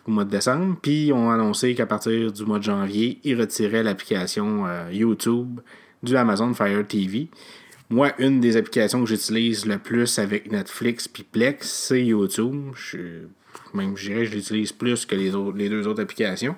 au 0.08 0.12
mois 0.12 0.26
de 0.26 0.32
décembre. 0.32 0.78
Puis 0.82 1.08
ils 1.08 1.14
ont 1.14 1.30
annoncé 1.30 1.76
qu'à 1.76 1.86
partir 1.86 2.32
du 2.32 2.46
mois 2.46 2.60
de 2.60 2.64
janvier, 2.64 3.20
ils 3.24 3.40
retiraient 3.40 3.84
l'application 3.84 4.66
euh, 4.66 4.90
YouTube 4.92 5.60
du 6.04 6.16
Amazon 6.16 6.54
Fire 6.54 6.86
TV. 6.88 7.30
Moi, 7.90 8.12
une 8.20 8.40
des 8.40 8.58
applications 8.58 9.02
que 9.02 9.08
j'utilise 9.08 9.66
le 9.66 9.78
plus 9.78 10.20
avec 10.20 10.52
Netflix 10.52 11.08
puis 11.08 11.24
Plex, 11.24 11.70
c'est 11.70 12.04
YouTube. 12.04 12.72
Je, 12.76 13.26
même, 13.74 13.96
je 13.96 14.10
dirais 14.10 14.24
que 14.26 14.32
je 14.32 14.36
l'utilise 14.36 14.72
plus 14.72 15.06
que 15.06 15.16
les, 15.16 15.36
autres, 15.36 15.58
les 15.58 15.70
deux 15.70 15.88
autres 15.88 16.02
applications. 16.02 16.56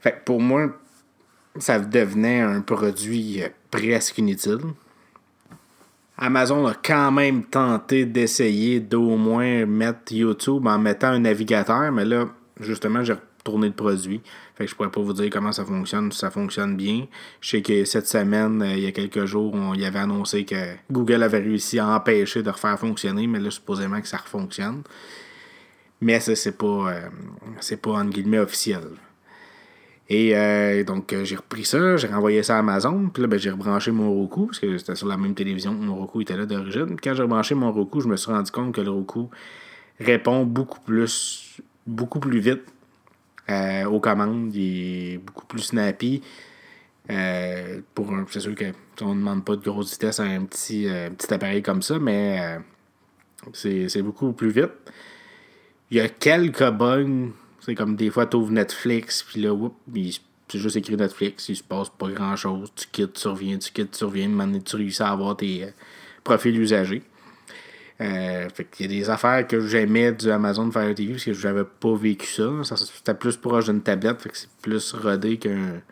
Fait 0.00 0.22
pour 0.24 0.40
moi, 0.40 0.78
ça 1.58 1.78
devenait 1.78 2.40
un 2.40 2.60
produit 2.60 3.42
euh, 3.42 3.48
presque 3.70 4.18
inutile. 4.18 4.60
Amazon 6.22 6.66
a 6.66 6.74
quand 6.74 7.10
même 7.10 7.44
tenté 7.44 8.04
d'essayer 8.04 8.78
d'au 8.78 9.16
moins 9.16 9.64
mettre 9.64 10.12
YouTube 10.12 10.66
en 10.66 10.78
mettant 10.78 11.08
un 11.08 11.20
navigateur, 11.20 11.90
mais 11.92 12.04
là, 12.04 12.26
justement, 12.60 13.02
j'ai 13.02 13.14
retourné 13.14 13.68
le 13.68 13.72
produit. 13.72 14.20
Fait 14.54 14.66
que 14.66 14.70
je 14.70 14.76
pourrais 14.76 14.90
pas 14.90 15.00
vous 15.00 15.14
dire 15.14 15.30
comment 15.30 15.50
ça 15.50 15.64
fonctionne, 15.64 16.12
si 16.12 16.18
ça 16.18 16.30
fonctionne 16.30 16.76
bien. 16.76 17.06
Je 17.40 17.48
sais 17.48 17.62
que 17.62 17.86
cette 17.86 18.06
semaine, 18.06 18.60
euh, 18.60 18.74
il 18.74 18.80
y 18.80 18.86
a 18.86 18.92
quelques 18.92 19.24
jours, 19.24 19.54
on 19.54 19.72
y 19.72 19.86
avait 19.86 19.98
annoncé 19.98 20.44
que 20.44 20.74
Google 20.92 21.22
avait 21.22 21.38
réussi 21.38 21.78
à 21.78 21.88
empêcher 21.88 22.42
de 22.42 22.50
refaire 22.50 22.78
fonctionner, 22.78 23.26
mais 23.26 23.40
là, 23.40 23.50
supposément 23.50 24.00
que 24.02 24.08
ça 24.08 24.18
refonctionne. 24.18 24.82
Mais 26.02 26.20
ça, 26.20 26.36
c'est 26.36 26.58
pas, 26.58 26.92
euh, 26.92 27.08
c'est 27.60 27.80
pas, 27.80 27.92
entre 27.92 28.10
guillemets, 28.10 28.38
officiel. 28.38 28.82
Et 30.12 30.36
euh, 30.36 30.82
donc, 30.82 31.12
euh, 31.12 31.24
j'ai 31.24 31.36
repris 31.36 31.64
ça, 31.64 31.96
j'ai 31.96 32.08
renvoyé 32.08 32.42
ça 32.42 32.56
à 32.56 32.58
Amazon. 32.58 33.08
Puis 33.14 33.22
là, 33.22 33.28
ben, 33.28 33.38
j'ai 33.38 33.50
rebranché 33.50 33.92
mon 33.92 34.12
Roku, 34.12 34.46
parce 34.46 34.58
que 34.58 34.76
c'était 34.76 34.96
sur 34.96 35.06
la 35.06 35.16
même 35.16 35.34
télévision 35.34 35.72
que 35.72 35.84
mon 35.84 35.94
Roku 35.94 36.20
était 36.20 36.36
là 36.36 36.46
d'origine. 36.46 36.96
Quand 37.00 37.14
j'ai 37.14 37.22
rebranché 37.22 37.54
mon 37.54 37.72
Roku, 37.72 38.00
je 38.00 38.08
me 38.08 38.16
suis 38.16 38.30
rendu 38.32 38.50
compte 38.50 38.74
que 38.74 38.80
le 38.80 38.90
Roku 38.90 39.30
répond 40.00 40.44
beaucoup 40.44 40.80
plus, 40.80 41.60
vite 41.86 42.62
euh, 43.48 43.84
aux 43.84 44.00
commandes. 44.00 44.52
Il 44.52 45.14
est 45.14 45.18
beaucoup 45.18 45.46
plus 45.46 45.62
snappy. 45.62 46.22
pour 47.94 48.12
c'est 48.30 48.40
sûr 48.40 48.54
qu'on 48.98 49.14
ne 49.14 49.20
demande 49.20 49.44
pas 49.44 49.54
de 49.54 49.62
grosse 49.62 49.92
vitesse 49.92 50.18
à 50.18 50.24
un 50.24 50.44
petit, 50.44 50.88
petit 51.16 51.32
appareil 51.32 51.62
comme 51.62 51.82
ça, 51.82 52.00
mais 52.00 52.58
c'est 53.52 54.02
beaucoup 54.02 54.32
plus 54.32 54.50
vite. 54.50 54.72
Il 55.92 55.98
y 55.98 56.00
a 56.00 56.08
quelques 56.08 56.68
bugs 56.70 57.30
comme 57.74 57.96
des 57.96 58.10
fois, 58.10 58.26
tu 58.26 58.36
ouvres 58.36 58.52
Netflix, 58.52 59.22
puis 59.22 59.42
là, 59.42 59.54
c'est 60.48 60.58
juste 60.58 60.76
écrit 60.76 60.96
Netflix, 60.96 61.48
il 61.48 61.56
se 61.56 61.62
passe 61.62 61.88
pas 61.90 62.08
grand 62.08 62.36
chose. 62.36 62.72
Tu 62.74 62.86
quittes, 62.90 63.12
tu 63.12 63.28
reviens, 63.28 63.58
tu 63.58 63.70
quittes, 63.70 63.92
tu 63.92 64.04
reviens. 64.04 64.28
Maintenant, 64.28 64.58
tu 64.58 64.76
réussis 64.76 65.02
à 65.02 65.10
avoir 65.10 65.36
tes 65.36 65.64
euh, 65.64 65.70
profils 66.24 66.58
usagers. 66.58 67.02
Euh, 68.00 68.48
fait 68.48 68.66
y 68.80 68.84
a 68.84 68.88
des 68.88 69.10
affaires 69.10 69.46
que 69.46 69.60
j'aimais 69.60 70.12
du 70.12 70.30
Amazon 70.30 70.70
Fire 70.70 70.94
TV 70.94 71.12
parce 71.12 71.24
que 71.24 71.34
j'avais 71.34 71.64
pas 71.64 71.94
vécu 71.94 72.26
ça. 72.26 72.50
ça 72.64 72.76
C'était 72.76 73.14
plus 73.14 73.36
proche 73.36 73.66
d'une 73.66 73.82
tablette, 73.82 74.22
fait 74.22 74.30
que 74.30 74.38
c'est 74.38 74.50
plus 74.62 74.92
rodé 74.94 75.36
qu'un 75.36 75.82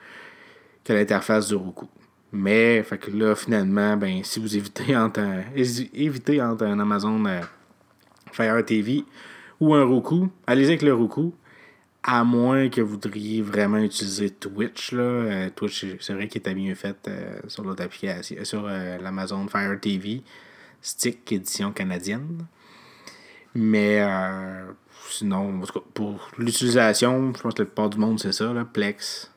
que 0.85 0.93
l'interface 0.95 1.49
du 1.49 1.55
Roku. 1.55 1.87
Mais 2.33 2.83
fait 2.83 2.99
que 2.99 3.11
là, 3.11 3.35
finalement, 3.35 3.97
ben, 3.97 4.25
si 4.25 4.41
vous 4.41 4.57
évitez 4.57 4.97
entre 4.97 5.21
un, 5.21 5.43
évitez 5.55 6.41
entre 6.41 6.65
un 6.65 6.81
Amazon 6.81 7.25
euh, 7.27 7.41
Fire 8.33 8.65
TV 8.65 9.05
ou 9.61 9.75
un 9.75 9.85
Roku, 9.85 10.29
allez-y 10.47 10.69
avec 10.69 10.83
le 10.83 10.95
Roku. 10.95 11.35
À 12.11 12.25
moins 12.25 12.71
que 12.71 12.81
vous 12.81 12.93
voudriez 12.93 13.43
vraiment 13.43 13.77
utiliser 13.77 14.31
Twitch. 14.31 14.93
Là. 14.93 15.03
Euh, 15.03 15.51
Twitch, 15.55 15.85
c'est 16.01 16.15
vrai 16.15 16.27
qu'il 16.27 16.39
était 16.39 16.55
mieux 16.55 16.75
fait 16.75 16.97
euh, 17.07 17.39
sur 17.49 17.65
l'autre 17.65 17.85
application, 17.85 18.35
euh, 18.39 18.45
sur 18.45 18.63
l'Amazon 18.63 19.47
Fire 19.47 19.79
TV 19.79 20.23
Stick 20.81 21.31
édition 21.31 21.71
canadienne. 21.71 22.47
Mais 23.55 24.03
sinon, 25.11 25.61
pour 25.93 26.31
l'utilisation, 26.39 27.35
je 27.35 27.43
pense 27.43 27.53
que 27.53 27.61
la 27.61 27.67
plupart 27.67 27.91
du 27.91 27.99
monde, 27.99 28.19
c'est 28.19 28.33
ça, 28.33 28.55
Plex, 28.73 29.31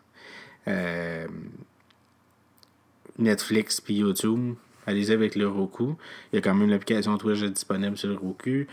Netflix 3.17 3.81
puis 3.81 3.95
YouTube. 3.95 4.55
allez-y 4.85 5.11
avec 5.11 5.35
le 5.35 5.49
Roku. 5.49 5.95
Il 6.31 6.37
y 6.37 6.39
a 6.39 6.41
quand 6.41 6.55
même 6.55 6.69
l'application 6.69 7.17
Twitch 7.17 7.41
disponible 7.43 7.97
sur 7.97 8.07
le 8.07 8.15
Roku. 8.15 8.65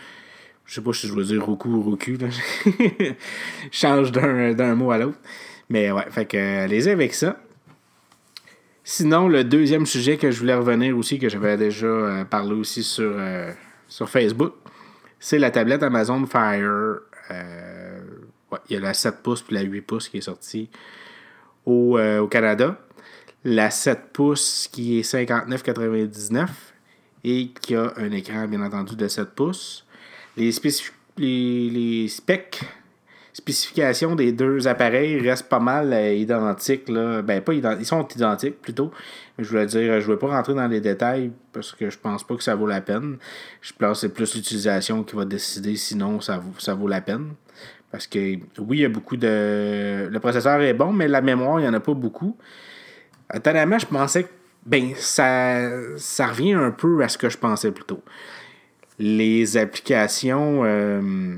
Je 0.68 0.74
sais 0.74 0.80
pas 0.82 0.92
si 0.92 1.08
je 1.08 1.14
dois 1.14 1.24
dire 1.24 1.44
Roku 1.44 1.70
ou 1.70 1.82
Roku. 1.82 2.18
Là. 2.18 2.28
je 2.28 3.12
change 3.70 4.12
d'un 4.12 4.74
mot 4.74 4.90
à 4.90 4.98
l'autre. 4.98 5.18
Mais 5.70 5.90
ouais, 5.90 6.04
fait 6.10 6.26
que 6.26 6.64
allez-y 6.64 6.90
avec 6.90 7.14
ça. 7.14 7.40
Sinon, 8.84 9.28
le 9.28 9.44
deuxième 9.44 9.86
sujet 9.86 10.18
que 10.18 10.30
je 10.30 10.38
voulais 10.38 10.54
revenir 10.54 10.96
aussi, 10.96 11.18
que 11.18 11.30
j'avais 11.30 11.56
déjà 11.56 11.86
euh, 11.86 12.24
parlé 12.24 12.52
aussi 12.52 12.82
sur, 12.82 13.12
euh, 13.16 13.50
sur 13.88 14.10
Facebook, 14.10 14.54
c'est 15.18 15.38
la 15.38 15.50
tablette 15.50 15.82
Amazon 15.82 16.26
Fire. 16.26 17.00
Euh, 17.30 18.00
il 18.68 18.74
y 18.74 18.76
a 18.76 18.80
la 18.80 18.92
7 18.92 19.22
pouces 19.22 19.40
puis 19.40 19.54
la 19.54 19.62
8 19.62 19.80
pouces 19.80 20.08
qui 20.10 20.18
est 20.18 20.22
sortie 20.22 20.68
au, 21.64 21.98
au 21.98 22.28
Canada. 22.28 22.78
La 23.42 23.70
7 23.70 24.12
pouces 24.12 24.68
qui 24.70 24.98
est 24.98 25.10
59,99 25.10 26.48
et 27.24 27.48
qui 27.60 27.74
a 27.74 27.92
un 27.96 28.12
écran, 28.12 28.46
bien 28.46 28.62
entendu, 28.62 28.96
de 28.96 29.08
7 29.08 29.30
pouces. 29.34 29.86
Les, 30.38 30.50
les, 31.18 31.70
les 31.70 32.08
specs 32.08 32.60
spécifications 33.38 34.16
des 34.16 34.32
deux 34.32 34.66
appareils 34.66 35.20
restent 35.20 35.48
pas 35.48 35.60
mal 35.60 35.92
euh, 35.92 36.12
identiques. 36.12 36.88
Là. 36.88 37.22
Ben, 37.22 37.40
pas 37.40 37.54
ils 37.54 37.86
sont 37.86 38.06
identiques 38.08 38.60
plutôt. 38.60 38.90
Je 39.38 39.48
voulais 39.48 39.66
dire, 39.66 40.00
je 40.00 40.06
ne 40.06 40.12
vais 40.12 40.18
pas 40.18 40.28
rentrer 40.28 40.54
dans 40.54 40.66
les 40.66 40.80
détails 40.80 41.30
parce 41.52 41.72
que 41.72 41.88
je 41.88 41.98
pense 41.98 42.24
pas 42.24 42.34
que 42.34 42.42
ça 42.42 42.56
vaut 42.56 42.66
la 42.66 42.80
peine. 42.80 43.18
Je 43.60 43.72
pense 43.72 44.00
que 44.00 44.06
c'est 44.06 44.12
plus 44.12 44.34
l'utilisation 44.34 45.04
qui 45.04 45.14
va 45.14 45.24
décider 45.24 45.76
sinon 45.76 46.20
ça 46.20 46.38
vaut, 46.38 46.52
ça 46.58 46.74
vaut 46.74 46.88
la 46.88 47.00
peine. 47.00 47.34
Parce 47.90 48.06
que 48.06 48.18
oui, 48.58 48.78
il 48.78 48.80
y 48.80 48.84
a 48.84 48.88
beaucoup 48.88 49.16
de. 49.16 50.08
Le 50.10 50.18
processeur 50.18 50.60
est 50.60 50.74
bon, 50.74 50.92
mais 50.92 51.08
la 51.08 51.20
mémoire, 51.20 51.60
il 51.60 51.62
n'y 51.62 51.68
en 51.68 51.74
a 51.74 51.80
pas 51.80 51.94
beaucoup. 51.94 52.36
Étonnamment, 53.32 53.78
je 53.78 53.86
pensais 53.86 54.24
que 54.24 54.28
ben, 54.66 54.92
ça, 54.96 55.70
ça 55.96 56.26
revient 56.26 56.54
un 56.54 56.70
peu 56.70 57.02
à 57.02 57.08
ce 57.08 57.16
que 57.16 57.30
je 57.30 57.38
pensais 57.38 57.70
plutôt. 57.70 58.02
Les 58.98 59.56
applications. 59.56 60.64
Euh, 60.64 61.36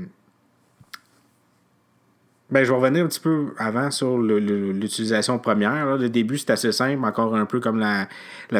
ben, 2.49 2.63
je 2.63 2.69
vais 2.69 2.75
revenir 2.75 3.05
un 3.05 3.07
petit 3.07 3.19
peu 3.19 3.53
avant 3.57 3.91
sur 3.91 4.17
l'utilisation 4.17 5.37
première. 5.39 5.97
Le 5.97 6.09
début, 6.09 6.37
c'est 6.37 6.51
assez 6.51 6.71
simple, 6.71 7.05
encore 7.05 7.35
un 7.35 7.45
peu 7.45 7.59
comme 7.59 7.79
la, 7.79 8.07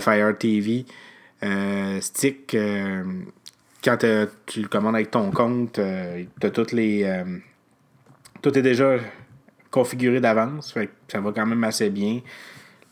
Fire 0.02 0.38
TV 0.38 0.86
euh, 1.44 2.00
Stick. 2.00 2.54
Euh, 2.54 3.04
quand 3.84 3.98
tu 4.46 4.62
le 4.62 4.68
commandes 4.68 4.96
avec 4.96 5.10
ton 5.10 5.32
compte, 5.32 5.80
toutes 6.54 6.72
les. 6.72 7.24
tout 8.44 8.56
est 8.56 8.62
déjà 8.62 8.98
configuré 9.72 10.22
d'avance. 10.22 10.76
Ça 11.08 11.20
va 11.20 11.32
quand 11.32 11.46
même 11.48 11.64
assez 11.64 11.90
bien. 11.90 12.22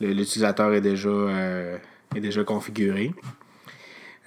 L'utilisateur 0.01 0.73
est 0.73 0.81
déjà 0.81 2.43
configuré. 2.43 3.13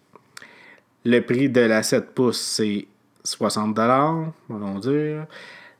Le 1.06 1.20
prix 1.20 1.48
de 1.48 1.62
la 1.62 1.84
7 1.84 2.14
pouces, 2.16 2.42
c'est 2.42 2.88
60 3.24 3.78
on 4.50 4.80
dire. 4.80 5.28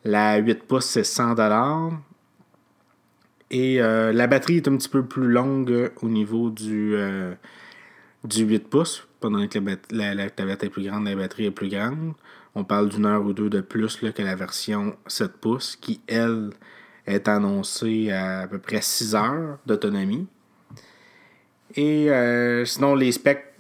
La 0.06 0.38
8 0.38 0.64
pouces, 0.64 0.86
c'est 0.86 1.04
100 1.04 1.36
Et 3.50 3.82
euh, 3.82 4.14
la 4.14 4.28
batterie 4.28 4.58
est 4.58 4.68
un 4.68 4.78
petit 4.78 4.90
peu 4.90 5.04
plus 5.04 5.28
longue 5.28 5.92
au 6.02 6.08
niveau 6.08 6.52
du, 6.52 6.94
euh, 6.96 7.34
du 8.24 8.44
8 8.44 8.70
pouces, 8.70 9.08
pendant 9.20 9.48
que 9.48 9.60
la, 9.92 10.14
la, 10.14 10.30
tablette 10.30 10.64
est 10.64 10.70
plus 10.70 10.88
grande, 10.88 11.06
la 11.06 11.16
batterie 11.16 11.46
est 11.46 11.52
plus 11.52 11.70
grande. 11.70 12.14
On 12.54 12.64
parle 12.64 12.90
d'une 12.90 13.08
heure 13.08 13.26
ou 13.26 13.34
deux 13.34 13.50
de 13.50 13.62
plus 13.62 13.96
que 13.96 14.22
la 14.22 14.36
version 14.36 14.96
7 15.08 15.32
pouces, 15.34 15.76
qui, 15.76 16.00
elle, 16.06 16.52
est 17.08 17.28
annoncée 17.28 18.12
à 18.12 18.48
peu 18.48 18.60
près 18.60 18.82
6 18.82 19.16
heures 19.16 19.58
d'autonomie. 19.66 20.28
Et 21.76 22.10
euh, 22.10 22.66
sinon, 22.66 22.96
les 22.96 23.12
specs 23.12 23.54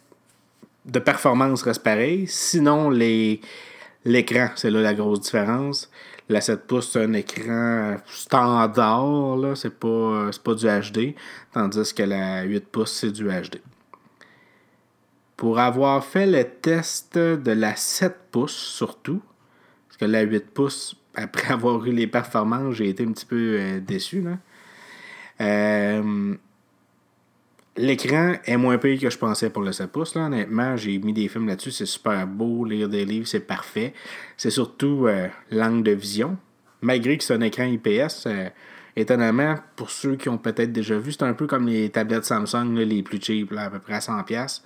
de 0.86 1.00
performance 1.00 1.64
restent 1.64 1.84
pareils. 1.84 2.28
Sinon, 2.28 2.90
l'écran, 2.90 4.50
c'est 4.56 4.70
là 4.70 4.82
la 4.82 4.94
grosse 4.94 5.22
différence. 5.22 5.90
La 6.30 6.40
7 6.40 6.68
pouces, 6.68 6.92
c'est 6.92 7.04
un 7.04 7.14
écran 7.14 7.98
standard, 8.08 9.38
là, 9.38 9.56
c'est 9.56 9.78
pas, 9.78 10.30
pas 10.42 10.56
du 10.56 10.66
HD, 10.66 11.16
tandis 11.52 11.94
que 11.94 12.04
la 12.04 12.44
8 12.44 12.68
pouces, 12.68 12.94
c'est 12.94 13.12
du 13.12 13.28
HD. 13.28 13.62
Pour 15.36 15.60
avoir 15.60 16.06
fait 16.06 16.26
le 16.26 16.46
test 16.46 17.18
de 17.18 17.52
la 17.52 17.76
7 17.76 18.16
pouces, 18.32 18.56
surtout, 18.56 19.22
parce 19.88 19.98
que 19.98 20.06
la 20.06 20.22
8 20.22 20.46
pouces, 20.54 20.96
après 21.16 21.48
avoir 21.54 21.86
eu 21.86 21.92
les 21.92 22.08
performances, 22.08 22.76
j'ai 22.76 22.90
été 22.90 23.04
un 23.04 23.12
petit 23.12 23.26
peu 23.26 23.58
euh, 23.60 23.80
déçu. 23.82 24.22
Là. 24.22 24.38
Euh, 25.42 26.36
L'écran 27.76 28.36
est 28.46 28.58
moins 28.58 28.78
pire 28.78 29.00
que 29.00 29.10
je 29.10 29.18
pensais 29.18 29.50
pour 29.50 29.64
le 29.64 29.72
7 29.72 29.92
pouces. 29.92 30.14
Là. 30.14 30.26
Honnêtement, 30.26 30.78
j'ai 30.78 31.00
mis 31.00 31.12
des 31.12 31.28
films 31.28 31.48
là-dessus. 31.48 31.72
C'est 31.72 31.88
super 31.88 32.28
beau. 32.28 32.66
Lire 32.66 32.88
des 32.88 33.04
livres, 33.04 33.28
c'est 33.28 33.40
parfait. 33.40 33.94
C'est 34.38 34.52
surtout 34.52 35.08
euh, 35.08 35.28
l'angle 35.50 35.82
de 35.82 35.92
vision. 35.92 36.38
Malgré 36.82 37.18
que 37.18 37.24
c'est 37.24 37.34
un 37.34 37.42
écran 37.42 37.64
IPS, 37.64 38.28
euh, 38.28 38.50
étonnamment, 38.96 39.56
pour 39.76 39.90
ceux 39.90 40.18
qui 40.18 40.30
ont 40.30 40.38
peut-être 40.38 40.72
déjà 40.72 41.00
vu, 41.00 41.14
c'est 41.14 41.24
un 41.24 41.34
peu 41.34 41.48
comme 41.48 41.68
les 41.68 41.90
tablettes 41.90 42.26
Samsung, 42.26 42.76
les 42.76 43.02
plus 43.02 43.20
cheap, 43.20 43.52
à 43.58 43.72
peu 43.72 43.80
près 43.80 43.96
à 43.96 44.00
100$. 44.00 44.62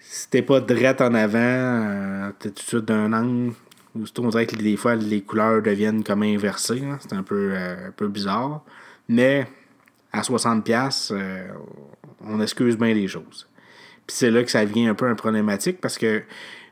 Si 0.00 0.30
t'es 0.30 0.42
pas 0.42 0.60
drette 0.60 1.00
en 1.00 1.14
avant, 1.14 1.38
euh, 1.38 2.30
t'es 2.38 2.48
tout 2.48 2.62
de 2.62 2.68
suite 2.68 2.84
d'un 2.84 3.12
angle 3.12 3.52
où 3.94 4.04
on 4.18 4.28
dirait 4.28 4.46
que 4.46 4.56
des 4.56 4.76
fois 4.76 4.96
les 4.96 5.20
couleurs 5.20 5.62
deviennent 5.62 6.02
comme 6.02 6.24
inversées. 6.24 6.82
C'est 6.98 7.12
un 7.12 7.22
peu, 7.22 7.54
un 7.54 7.92
peu 7.92 8.08
bizarre. 8.08 8.64
Mais 9.08 9.46
à 10.14 10.20
60$, 10.20 11.12
euh, 11.12 11.48
on 12.24 12.40
excuse 12.40 12.78
bien 12.78 12.94
les 12.94 13.08
choses. 13.08 13.48
Puis 14.06 14.16
c'est 14.16 14.30
là 14.30 14.44
que 14.44 14.50
ça 14.50 14.64
devient 14.64 14.86
un 14.86 14.94
peu 14.94 15.08
un 15.08 15.16
problématique 15.16 15.80
parce 15.80 15.98
que, 15.98 16.22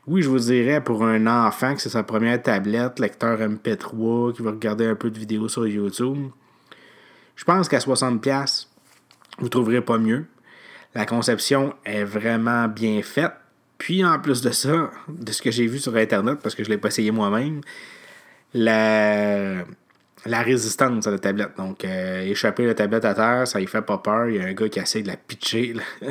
oui, 0.07 0.21
je 0.21 0.29
vous 0.29 0.39
dirais, 0.39 0.81
pour 0.81 1.03
un 1.03 1.27
enfant 1.27 1.75
que 1.75 1.81
c'est 1.81 1.89
sa 1.89 2.03
première 2.03 2.41
tablette, 2.41 2.99
lecteur 2.99 3.39
MP3, 3.39 4.33
qui 4.33 4.41
va 4.41 4.51
regarder 4.51 4.85
un 4.85 4.95
peu 4.95 5.09
de 5.09 5.19
vidéos 5.19 5.49
sur 5.49 5.67
YouTube, 5.67 6.29
je 7.35 7.43
pense 7.43 7.67
qu'à 7.67 7.79
60$, 7.79 8.67
vous 9.39 9.45
ne 9.45 9.49
trouverez 9.49 9.81
pas 9.81 9.97
mieux. 9.97 10.25
La 10.95 11.05
conception 11.05 11.73
est 11.83 12.05
vraiment 12.05 12.69
bien 12.69 13.01
faite. 13.01 13.33
Puis 13.77 14.05
en 14.05 14.19
plus 14.19 14.41
de 14.41 14.51
ça, 14.51 14.91
de 15.09 15.31
ce 15.33 15.41
que 15.41 15.51
j'ai 15.51 15.67
vu 15.67 15.79
sur 15.79 15.95
Internet, 15.97 16.39
parce 16.41 16.55
que 16.55 16.63
je 16.63 16.69
ne 16.69 16.75
l'ai 16.75 16.79
pas 16.79 16.87
essayé 16.87 17.11
moi-même, 17.11 17.59
la 18.53 19.65
la 20.25 20.41
résistance 20.41 21.05
à 21.07 21.11
la 21.11 21.19
tablette. 21.19 21.57
Donc, 21.57 21.83
euh, 21.83 22.21
échapper 22.21 22.65
la 22.65 22.73
tablette 22.73 23.05
à 23.05 23.13
terre, 23.13 23.47
ça 23.47 23.59
y 23.59 23.67
fait 23.67 23.81
pas 23.81 23.97
peur. 23.97 24.29
Il 24.29 24.35
y 24.35 24.39
a 24.39 24.45
un 24.45 24.53
gars 24.53 24.69
qui 24.69 24.79
essaie 24.79 25.01
de 25.01 25.07
la 25.07 25.17
pitcher 25.17 25.75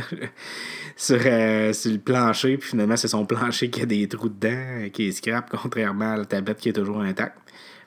euh, 1.11 1.73
sur, 1.73 1.93
le 1.93 1.99
plancher, 1.99 2.59
puis 2.59 2.71
finalement, 2.71 2.97
c'est 2.97 3.09
son 3.09 3.25
plancher 3.25 3.71
qui 3.71 3.83
a 3.83 3.87
des 3.87 4.07
trous 4.09 4.29
dedans, 4.29 4.51
euh, 4.53 4.89
qui 4.91 5.09
est 5.09 5.13
scrap, 5.13 5.49
contrairement 5.63 6.13
à 6.13 6.17
la 6.19 6.25
tablette 6.25 6.59
qui 6.59 6.69
est 6.69 6.75
toujours 6.75 7.01
intacte. 7.01 7.39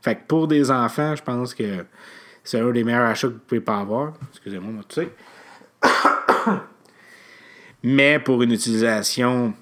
Fait 0.01 0.15
que 0.15 0.22
pour 0.27 0.48
des 0.48 0.72
enfants, 0.72 1.15
je 1.15 1.24
pense 1.24 1.53
que 1.53 1.86
c'est 2.44 2.60
un 2.60 2.72
des 2.72 2.84
meilleurs 2.84 3.10
achats 3.10 3.27
que 3.27 3.34
vous 3.34 3.39
pouvez 3.39 3.62
pas 3.62 3.79
avoir. 3.79 4.13
Excusez-moi, 4.32 4.72
moi, 4.72 4.84
tu 4.88 5.01
sais. 5.01 5.10
Mais 7.84 8.20
pour 8.20 8.41
une 8.41 8.51
utilisation 8.51 9.53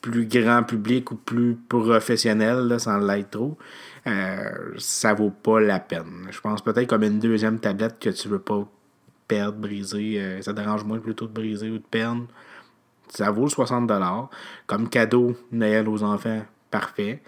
plus 0.00 0.26
grand 0.26 0.62
public 0.62 1.10
ou 1.10 1.16
plus 1.16 1.56
professionnelle, 1.68 2.74
sans 2.78 2.98
l'être 2.98 3.30
trop, 3.30 3.56
euh, 4.06 4.74
ça 4.78 5.14
vaut 5.14 5.30
pas 5.30 5.60
la 5.60 5.80
peine. 5.80 6.26
Je 6.30 6.40
pense 6.40 6.62
peut-être 6.62 6.88
comme 6.88 7.04
une 7.04 7.18
deuxième 7.18 7.58
tablette 7.58 7.98
que 7.98 8.10
tu 8.10 8.28
veux 8.28 8.38
pas 8.38 8.66
perdre, 9.28 9.58
briser. 9.58 10.20
Euh, 10.20 10.42
ça 10.42 10.52
dérange 10.52 10.84
moins 10.84 10.98
plutôt 10.98 11.26
de 11.26 11.32
briser 11.32 11.70
ou 11.70 11.78
de 11.78 11.84
perdre. 11.90 12.26
Ça 13.08 13.30
vaut 13.30 13.48
60$. 13.48 14.28
Comme 14.66 14.88
cadeau 14.88 15.36
Noël 15.52 15.88
aux 15.88 16.02
enfants, 16.02 16.44
parfait. 16.70 17.22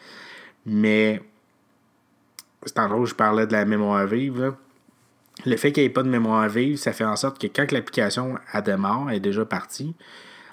Mais 0.67 1.23
c'est 2.65 2.79
en 2.79 2.89
gros, 2.89 3.07
je 3.07 3.15
parlais 3.15 3.47
de 3.47 3.53
la 3.53 3.65
mémoire 3.65 4.07
vive. 4.07 4.55
Le 5.45 5.57
fait 5.57 5.73
qu'il 5.73 5.83
n'y 5.83 5.89
ait 5.89 5.93
pas 5.93 6.03
de 6.03 6.09
mémoire 6.09 6.49
vive, 6.49 6.77
ça 6.77 6.93
fait 6.93 7.05
en 7.05 7.17
sorte 7.17 7.39
que 7.41 7.47
quand 7.47 7.71
l'application 7.71 8.37
a 8.53 8.63
démarre, 8.63 9.07
elle 9.09 9.17
est 9.17 9.21
déjà 9.21 9.45
partie. 9.45 9.95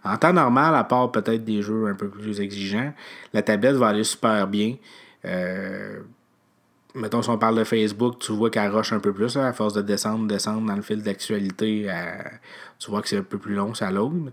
En 0.04 0.18
temps 0.18 0.34
normal, 0.34 0.76
à 0.76 0.84
part 0.84 1.12
peut-être 1.12 1.44
des 1.46 1.62
jeux 1.62 1.88
un 1.88 1.96
peu 1.96 2.10
plus 2.10 2.42
exigeants, 2.42 2.94
la 3.34 3.42
tablette 3.42 3.76
va 3.76 3.88
aller 3.88 4.04
super 4.04 4.48
bien. 4.48 4.76
Euh, 5.26 6.02
mettons, 6.96 7.22
si 7.22 7.30
on 7.30 7.38
parle 7.38 7.58
de 7.58 7.64
Facebook, 7.64 8.20
tu 8.20 8.32
vois 8.32 8.50
qu'elle 8.50 8.72
rush 8.72 8.94
un 8.94 9.00
peu 9.00 9.14
plus, 9.14 9.36
à 9.38 9.54
force 9.54 9.74
de 9.74 9.82
descendre, 9.82 10.28
descendre 10.28 10.68
dans 10.68 10.76
le 10.76 10.82
fil 10.82 11.02
d'actualité, 11.02 11.90
tu 12.80 12.92
vois 12.92 13.02
que 13.02 13.08
c'est 13.08 13.18
un 13.18 13.24
peu 13.24 13.38
plus 13.38 13.56
long, 13.56 13.74
ça 13.74 13.92
load. 13.92 14.32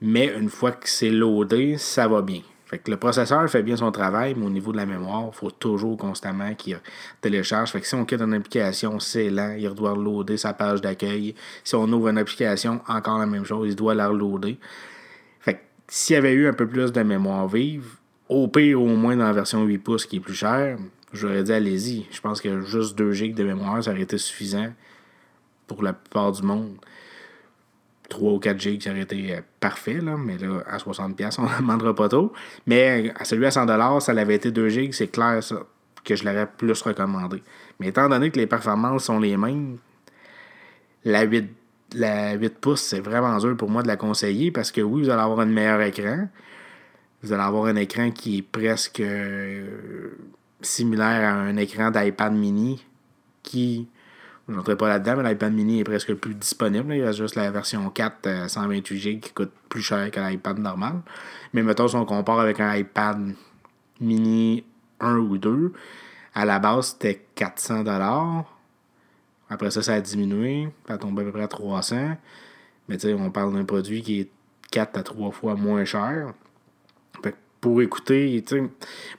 Mais 0.00 0.32
une 0.36 0.48
fois 0.50 0.72
que 0.72 0.88
c'est 0.88 1.10
loadé, 1.10 1.78
ça 1.78 2.08
va 2.08 2.20
bien. 2.20 2.42
Fait 2.66 2.78
que 2.78 2.90
le 2.90 2.96
processeur 2.96 3.48
fait 3.48 3.62
bien 3.62 3.76
son 3.76 3.92
travail, 3.92 4.34
mais 4.36 4.46
au 4.46 4.50
niveau 4.50 4.72
de 4.72 4.78
la 4.78 4.86
mémoire, 4.86 5.30
il 5.32 5.36
faut 5.36 5.50
toujours 5.50 5.96
constamment 5.96 6.54
qu'il 6.54 6.80
télécharge. 7.20 7.70
Fait 7.70 7.80
que 7.80 7.86
si 7.86 7.94
on 7.94 8.04
quitte 8.04 8.22
une 8.22 8.34
application, 8.34 8.98
c'est 8.98 9.30
lent, 9.30 9.54
il 9.58 9.70
doit 9.70 9.94
loader 9.94 10.36
sa 10.36 10.54
page 10.54 10.80
d'accueil. 10.80 11.34
Si 11.62 11.74
on 11.74 11.84
ouvre 11.92 12.08
une 12.08 12.18
application, 12.18 12.80
encore 12.88 13.18
la 13.18 13.26
même 13.26 13.44
chose, 13.44 13.68
il 13.68 13.76
doit 13.76 13.94
la 13.94 14.08
reloader. 14.08 14.58
Fait 15.40 15.54
que 15.54 15.60
s'il 15.88 16.14
y 16.14 16.16
avait 16.16 16.32
eu 16.32 16.48
un 16.48 16.54
peu 16.54 16.66
plus 16.66 16.90
de 16.90 17.02
mémoire 17.02 17.46
vive, 17.48 17.96
au 18.28 18.48
pire, 18.48 18.80
au 18.80 18.96
moins 18.96 19.16
dans 19.16 19.26
la 19.26 19.32
version 19.32 19.62
8 19.62 19.78
pouces 19.78 20.06
qui 20.06 20.16
est 20.16 20.20
plus 20.20 20.34
chère, 20.34 20.78
j'aurais 21.14 21.42
dit 21.42 21.52
allez-y. 21.52 22.06
Je 22.10 22.20
pense 22.20 22.40
que 22.40 22.60
juste 22.62 22.96
2 22.96 23.12
GB 23.12 23.34
de 23.34 23.44
mémoire, 23.44 23.82
ça 23.82 23.90
aurait 23.92 24.02
été 24.02 24.18
suffisant 24.18 24.72
pour 25.66 25.82
la 25.82 25.92
plupart 25.92 26.32
du 26.32 26.42
monde. 26.42 26.76
3 28.10 28.32
ou 28.32 28.38
4 28.38 28.60
GB, 28.60 28.80
ça 28.80 28.90
aurait 28.90 29.02
été 29.02 29.34
euh, 29.34 29.40
parfait, 29.60 30.00
là, 30.00 30.16
mais 30.16 30.36
là, 30.36 30.62
à 30.66 30.76
60$, 30.76 31.34
on 31.38 31.42
ne 31.42 31.56
demandera 31.58 31.94
pas 31.94 32.08
trop. 32.08 32.32
Mais 32.66 33.12
à 33.16 33.24
celui 33.24 33.46
à 33.46 33.50
100$, 33.50 34.00
ça 34.00 34.12
avait 34.12 34.34
été 34.34 34.50
2 34.50 34.68
GB, 34.68 34.92
c'est 34.92 35.08
clair 35.08 35.42
ça, 35.42 35.60
que 36.04 36.14
je 36.14 36.24
l'aurais 36.24 36.46
plus 36.46 36.80
recommandé. 36.82 37.42
Mais 37.80 37.88
étant 37.88 38.08
donné 38.08 38.30
que 38.30 38.38
les 38.38 38.46
performances 38.46 39.04
sont 39.04 39.18
les 39.18 39.36
mêmes, 39.36 39.78
la 41.04 41.22
8, 41.22 41.50
la 41.94 42.34
8 42.34 42.58
pouces, 42.58 42.82
c'est 42.82 43.00
vraiment 43.00 43.36
dur 43.38 43.56
pour 43.56 43.70
moi 43.70 43.82
de 43.82 43.88
la 43.88 43.96
conseiller 43.96 44.50
parce 44.50 44.70
que 44.70 44.80
oui, 44.80 45.02
vous 45.02 45.10
allez 45.10 45.22
avoir 45.22 45.40
un 45.40 45.46
meilleur 45.46 45.80
écran. 45.80 46.28
Vous 47.22 47.32
allez 47.32 47.42
avoir 47.42 47.66
un 47.66 47.76
écran 47.76 48.10
qui 48.10 48.38
est 48.38 48.42
presque 48.42 49.00
euh, 49.00 50.10
similaire 50.64 51.28
à 51.28 51.32
un 51.32 51.56
écran 51.56 51.90
d'iPad 51.90 52.32
mini 52.32 52.84
qui 53.42 53.88
je 54.48 54.52
n'entrerai 54.52 54.76
pas 54.76 54.88
là-dedans, 54.88 55.22
mais 55.22 55.30
l'iPad 55.30 55.52
mini 55.54 55.80
est 55.80 55.84
presque 55.84 56.12
plus 56.14 56.34
disponible. 56.34 56.92
Il 56.92 56.98
y 56.98 57.02
a 57.02 57.12
juste 57.12 57.34
la 57.34 57.50
version 57.50 57.88
4 57.88 58.50
128 58.50 58.98
GB 58.98 59.20
qui 59.20 59.32
coûte 59.32 59.52
plus 59.68 59.80
cher 59.80 60.10
que 60.10 60.20
l'iPad 60.20 60.58
normal. 60.58 61.00
Mais 61.54 61.62
mettons, 61.62 61.88
si 61.88 61.96
on 61.96 62.04
compare 62.04 62.40
avec 62.40 62.60
un 62.60 62.74
iPad 62.74 63.34
mini 64.00 64.64
1 65.00 65.16
ou 65.16 65.38
2, 65.38 65.72
à 66.34 66.44
la 66.44 66.58
base, 66.58 66.88
c'était 66.88 67.24
400 67.36 67.84
Après 69.48 69.70
ça, 69.70 69.82
ça 69.82 69.94
a 69.94 70.00
diminué. 70.00 70.68
Ça 70.86 70.94
a 70.94 70.98
tombé 70.98 71.22
à 71.22 71.24
peu 71.24 71.32
près 71.32 71.44
à 71.44 71.48
300 71.48 72.16
Mais 72.88 72.98
tu 72.98 73.06
sais, 73.06 73.14
on 73.14 73.30
parle 73.30 73.54
d'un 73.54 73.64
produit 73.64 74.02
qui 74.02 74.20
est 74.20 74.30
4 74.72 74.98
à 74.98 75.02
3 75.02 75.30
fois 75.30 75.54
moins 75.54 75.86
cher. 75.86 76.34
Pour 77.64 77.80
écouter, 77.80 78.44
tu 78.46 78.56
sais, 78.56 78.62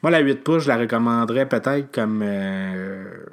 moi, 0.03 0.11
la 0.11 0.19
8 0.19 0.43
pouces, 0.43 0.63
je 0.65 0.67
la 0.67 0.77
recommanderais 0.77 1.49
peut-être 1.49 1.91
comme... 1.91 2.21
Euh, 2.23 3.25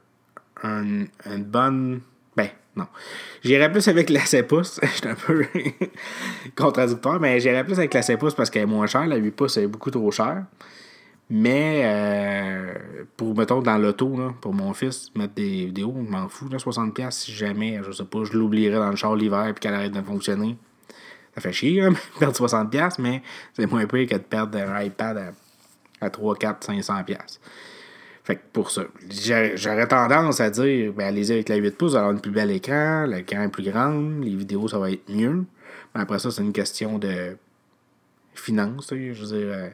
une 0.64 1.08
bonne. 1.44 2.00
Ben, 2.34 2.48
non. 2.74 2.86
J'irais 3.44 3.70
plus 3.70 3.86
avec 3.88 4.08
la 4.08 4.20
7 4.20 4.48
pouces. 4.48 4.80
J'étais 4.94 5.10
un 5.10 5.14
peu 5.14 5.44
contradictoire, 6.56 7.20
mais 7.20 7.40
j'irais 7.40 7.62
plus 7.62 7.74
avec 7.74 7.92
la 7.92 8.00
7 8.00 8.18
pouces 8.18 8.34
parce 8.34 8.48
qu'elle 8.48 8.62
est 8.62 8.66
moins 8.66 8.86
chère. 8.86 9.06
La 9.06 9.16
8 9.16 9.32
pouces, 9.32 9.58
est 9.58 9.66
beaucoup 9.66 9.90
trop 9.90 10.10
chère. 10.10 10.44
Mais 11.28 11.82
euh, 11.84 12.72
pour, 13.14 13.36
mettons, 13.36 13.60
dans 13.60 13.76
l'auto, 13.76 14.16
pour 14.40 14.54
mon 14.54 14.72
fils, 14.72 15.10
mettre 15.14 15.34
des 15.34 15.66
vidéos, 15.66 15.94
je 15.94 16.10
m'en 16.10 16.26
fous, 16.30 16.48
60$ 16.48 17.10
si 17.10 17.32
jamais, 17.32 17.82
je 17.84 17.92
sais 17.92 18.04
pas, 18.04 18.24
je 18.24 18.32
l'oublierais 18.32 18.78
dans 18.78 18.90
le 18.90 18.96
char 18.96 19.14
l'hiver 19.14 19.48
et 19.48 19.52
qu'elle 19.52 19.74
arrête 19.74 19.92
de 19.92 20.00
fonctionner. 20.00 20.56
Ça 21.34 21.40
fait 21.40 21.52
chier, 21.52 21.82
hein, 21.82 21.94
perdre 22.18 22.36
60$, 22.36 22.94
mais 22.98 23.22
c'est 23.54 23.66
moins 23.66 23.86
pire 23.86 24.08
que 24.08 24.14
de 24.14 24.20
perdre 24.20 24.58
un 24.58 24.82
iPad 24.82 25.18
à, 25.18 26.06
à 26.06 26.10
3, 26.10 26.36
4, 26.36 26.68
500$. 26.68 27.38
Fait 28.24 28.36
que 28.36 28.42
pour 28.52 28.70
ça, 28.70 28.82
j'aurais 29.56 29.88
tendance 29.88 30.40
à 30.40 30.50
dire, 30.50 30.92
ben 30.92 31.08
allez-y 31.08 31.32
avec 31.32 31.48
la 31.48 31.56
8 31.56 31.76
pouces, 31.76 31.96
avoir 31.96 32.12
une 32.12 32.20
plus 32.20 32.30
belle 32.30 32.52
écran, 32.52 33.04
l'écran 33.06 33.42
est 33.42 33.48
plus 33.48 33.68
grand, 33.68 34.20
les 34.20 34.36
vidéos, 34.36 34.68
ça 34.68 34.78
va 34.78 34.92
être 34.92 35.08
mieux. 35.08 35.44
Mais 35.94 36.02
après 36.02 36.20
ça, 36.20 36.30
c'est 36.30 36.42
une 36.42 36.52
question 36.52 36.98
de 36.98 37.36
finance. 38.34 38.88
Je 38.90 39.12
veux 39.12 39.38
dire, 39.38 39.52
euh, 39.52 39.70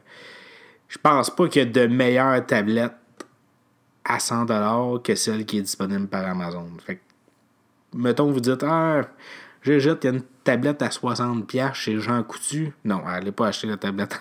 je 0.87 0.97
pense 0.97 1.29
pas 1.29 1.47
qu'il 1.47 1.61
y 1.61 1.65
a 1.65 1.69
de 1.69 1.85
meilleures 1.85 2.43
tablettes 2.45 2.93
à 4.03 4.17
100$ 4.17 5.03
que 5.03 5.13
celle 5.13 5.45
qui 5.45 5.59
est 5.59 5.61
disponible 5.61 6.07
par 6.07 6.25
Amazon. 6.25 6.67
Fait 6.83 6.95
que, 6.95 7.01
mettons, 7.97 8.31
vous 8.31 8.39
dites, 8.39 8.63
ah, 8.63 9.03
j'ai 9.61 9.79
jette, 9.79 10.03
il 10.03 10.07
y 10.07 10.09
a 10.09 10.13
une 10.13 10.23
tablette 10.43 10.81
à 10.81 10.87
60$ 10.87 11.73
chez 11.73 11.99
Jean 11.99 12.23
Coutu. 12.23 12.71
Non, 12.85 13.05
allez 13.05 13.31
pas 13.31 13.47
acheter 13.47 13.67
la 13.67 13.77
tablette 13.77 14.13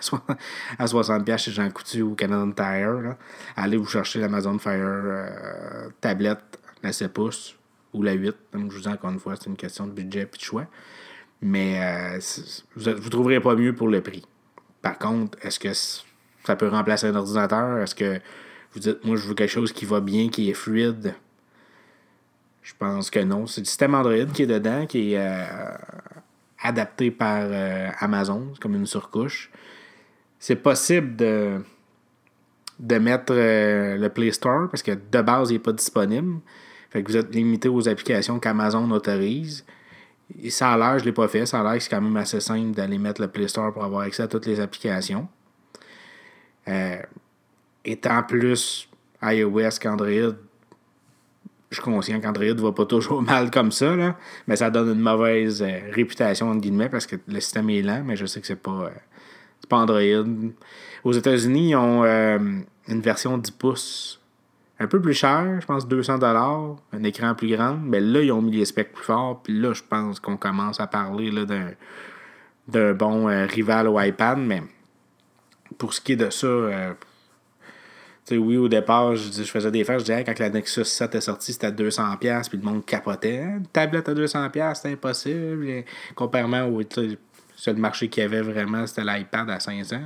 à 0.79 0.85
60$ 0.85 1.39
chez 1.39 1.51
Jean 1.53 1.71
Coutu 1.71 2.03
ou 2.03 2.15
Canadian 2.15 2.51
Tire. 2.51 3.17
Allez 3.57 3.77
vous 3.77 3.87
chercher 3.87 4.19
l'Amazon 4.19 4.59
Fire 4.59 4.81
euh, 4.81 5.89
tablette, 6.01 6.59
la 6.83 6.93
7 6.93 7.13
pouces 7.13 7.57
ou 7.93 8.03
la 8.03 8.13
8. 8.13 8.35
Comme 8.53 8.71
je 8.71 8.77
vous 8.77 8.83
dis 8.83 8.89
encore 8.89 9.11
une 9.11 9.21
fois, 9.21 9.37
c'est 9.37 9.49
une 9.49 9.57
question 9.57 9.87
de 9.87 9.93
budget 9.93 10.23
et 10.23 10.25
de 10.25 10.43
choix. 10.43 10.67
Mais 11.41 11.81
euh, 11.81 12.19
vous 12.75 12.91
ne 12.91 13.09
trouverez 13.09 13.41
pas 13.41 13.55
mieux 13.55 13.75
pour 13.75 13.89
le 13.89 14.01
prix. 14.01 14.25
Par 14.83 14.99
contre, 14.99 15.39
est-ce 15.43 15.61
que 15.61 15.73
ça 15.73 16.57
peut 16.57 16.69
remplacer 16.69 17.07
un 17.07 17.15
ordinateur? 17.15 17.79
Est-ce 17.79 17.95
que 17.95 18.21
vous 18.73 18.81
dites, 18.81 19.05
moi, 19.05 19.17
je 19.17 19.29
veux 19.29 19.35
quelque 19.35 19.51
chose 19.51 19.73
qui 19.73 19.85
va 19.85 20.01
bien, 20.01 20.29
qui 20.29 20.51
est 20.51 20.55
fluide? 20.55 21.15
Je 22.63 22.75
pense 22.79 23.11
que 23.11 23.21
non. 23.21 23.47
C'est 23.47 23.63
le 23.63 23.67
système 23.67 23.95
Android 23.95 24.27
qui 24.27 24.43
est 24.43 24.47
dedans, 24.47 24.87
qui 24.87 25.15
est 25.15 25.19
euh, 25.19 25.45
adapté 26.63 27.11
par 27.11 27.43
euh, 27.45 27.89
Amazon, 27.99 28.53
comme 28.61 28.75
une 28.75 28.87
surcouche. 28.87 29.51
C'est 30.39 30.57
possible 30.57 31.17
de, 31.17 31.61
de 32.79 32.99
mettre 32.99 33.33
euh, 33.33 33.97
le 33.97 34.09
Play 34.11 34.33
Store 34.33 34.69
parce 34.71 34.83
que 34.83 34.93
de 34.93 35.23
base, 35.23 35.51
il 35.51 35.55
n'est 35.55 35.59
pas 35.61 35.73
disponible. 35.73 36.41
Fait 36.91 37.03
que 37.03 37.11
vous 37.11 37.17
êtes 37.17 37.35
limité 37.35 37.69
aux 37.69 37.89
applications 37.89 38.39
qu'Amazon 38.39 38.91
autorise. 38.91 39.65
Et 40.43 40.51
ça 40.51 40.73
a 40.73 40.77
l'air, 40.77 40.99
je 40.99 41.05
ne 41.05 41.09
l'ai 41.09 41.13
pas 41.13 41.29
fait, 41.29 41.47
ça 41.47 41.61
a 41.61 41.63
l'air 41.63 41.75
que 41.75 41.81
c'est 41.81 41.91
quand 41.91 42.03
même 42.03 42.17
assez 42.19 42.41
simple 42.41 42.73
d'aller 42.73 42.99
mettre 42.99 43.23
le 43.23 43.29
Play 43.29 43.49
Store 43.49 43.73
pour 43.73 43.83
avoir 43.83 44.03
accès 44.03 44.25
à 44.25 44.29
toutes 44.29 44.47
les 44.47 44.61
applications. 44.61 45.27
étant 47.85 48.23
plus 48.25 48.89
iOS 49.23 49.79
qu'Android, 49.81 50.35
je 51.71 51.77
suis 51.77 51.85
conscient 51.85 52.21
qu'Android 52.21 52.55
va 52.55 52.73
pas 52.73 52.87
toujours 52.87 53.23
mal 53.23 53.51
comme 53.51 53.73
ça, 53.73 53.95
là, 53.95 54.17
mais 54.47 54.57
ça 54.57 54.71
donne 54.71 54.91
une 54.93 55.01
mauvaise 55.01 55.63
euh, 55.63 55.81
réputation, 55.93 56.51
entre 56.51 56.61
guillemets, 56.61 56.89
parce 56.89 57.07
que 57.07 57.17
le 57.27 57.41
système 57.41 57.69
est 57.71 57.83
lent, 57.83 58.03
mais 58.05 58.17
je 58.17 58.27
sais 58.27 58.41
que 58.41 58.47
c'est 58.47 58.57
pas, 58.57 58.71
euh, 58.71 58.91
pas 59.69 59.77
Android. 59.77 60.01
Aux 61.05 61.13
États-Unis, 61.13 61.71
ils 61.71 61.77
ont 61.77 62.05
euh, 62.05 62.39
une 62.89 63.01
version 63.01 63.37
10 63.39 63.51
pouces 63.53 64.21
un 64.81 64.87
peu 64.87 65.01
plus 65.01 65.15
chère, 65.15 65.61
je 65.61 65.67
pense 65.67 65.89
200 65.89 66.21
un 66.23 67.03
écran 67.03 67.35
plus 67.35 67.55
grand, 67.55 67.77
mais 67.83 67.99
là, 68.01 68.23
ils 68.23 68.31
ont 68.31 68.41
mis 68.41 68.53
les 68.53 68.65
specs 68.65 68.93
plus 68.93 69.05
forts, 69.05 69.43
puis 69.43 69.59
là, 69.59 69.73
je 69.73 69.83
pense 69.83 70.21
qu'on 70.21 70.37
commence 70.37 70.79
à 70.79 70.87
parler 70.87 71.33
d'un, 71.45 71.73
d'un 72.69 72.95
bon 72.95 73.27
rival 73.49 73.89
au 73.89 74.01
iPad, 74.01 74.39
mais 74.39 74.63
pour 75.79 75.95
ce 75.95 76.01
qui 76.01 76.13
est 76.13 76.17
de 76.17 76.31
ça, 76.31 76.47
oui, 78.37 78.57
au 78.57 78.69
départ, 78.69 79.17
je, 79.17 79.43
faisais 79.43 79.71
des 79.71 79.85
fers, 79.85 79.99
je 79.99 80.05
disais, 80.05 80.25
quand 80.25 80.39
la 80.39 80.51
Nexus 80.51 80.85
7 80.85 81.15
est 81.15 81.21
sortie, 81.21 81.53
c'était 81.53 81.69
à 81.69 81.71
200$, 81.71 82.49
puis 82.49 82.59
le 82.59 82.65
monde 82.65 82.85
capotait. 82.85 83.43
Une 83.43 83.67
tablette 83.67 84.09
à 84.09 84.15
200$, 84.15 84.75
c'est 84.75 84.93
impossible. 84.93 85.85
Comparément 86.15 86.67
au 86.67 86.83
seul 87.57 87.77
marché 87.77 88.09
qu'il 88.09 88.23
y 88.23 88.27
avait 88.27 88.43
vraiment, 88.43 88.87
c'était 88.87 89.05
l'iPad 89.05 89.49
à 89.51 89.59
500$. 89.59 90.01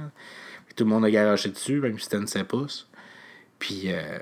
Puis 0.67 0.75
tout 0.77 0.85
le 0.85 0.91
monde 0.91 1.05
a 1.05 1.11
garoché 1.11 1.49
dessus, 1.51 1.81
même 1.81 1.99
si 1.99 2.05
c'était 2.05 2.19
une 2.19 2.27
7 2.27 2.45
pouces. 2.45 2.89
Puis 3.59 3.85
euh, 3.87 4.19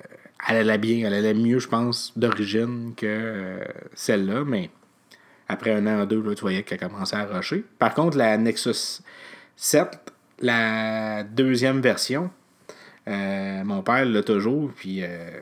elle 0.49 0.57
allait 0.57 0.79
bien, 0.79 1.07
elle 1.07 1.15
allait 1.15 1.35
mieux, 1.35 1.59
je 1.59 1.69
pense, 1.69 2.13
d'origine 2.17 2.95
que 2.97 3.07
euh, 3.07 3.65
celle-là, 3.95 4.45
mais 4.45 4.71
après 5.49 5.73
un 5.73 5.87
an 5.87 6.03
ou 6.03 6.07
deux, 6.07 6.35
tu 6.35 6.43
voyais 6.43 6.63
qu'elle 6.63 6.79
commençait 6.79 7.17
à 7.17 7.25
rusher. 7.25 7.65
Par 7.79 7.95
contre, 7.95 8.17
la 8.17 8.37
Nexus 8.37 9.03
7, 9.57 9.99
la 10.41 11.23
deuxième 11.25 11.81
version, 11.81 12.31
euh, 13.09 13.65
mon 13.65 13.83
père 13.83 14.05
l'a 14.05 14.23
toujours, 14.23 14.71
puis 14.75 15.03
euh, 15.03 15.41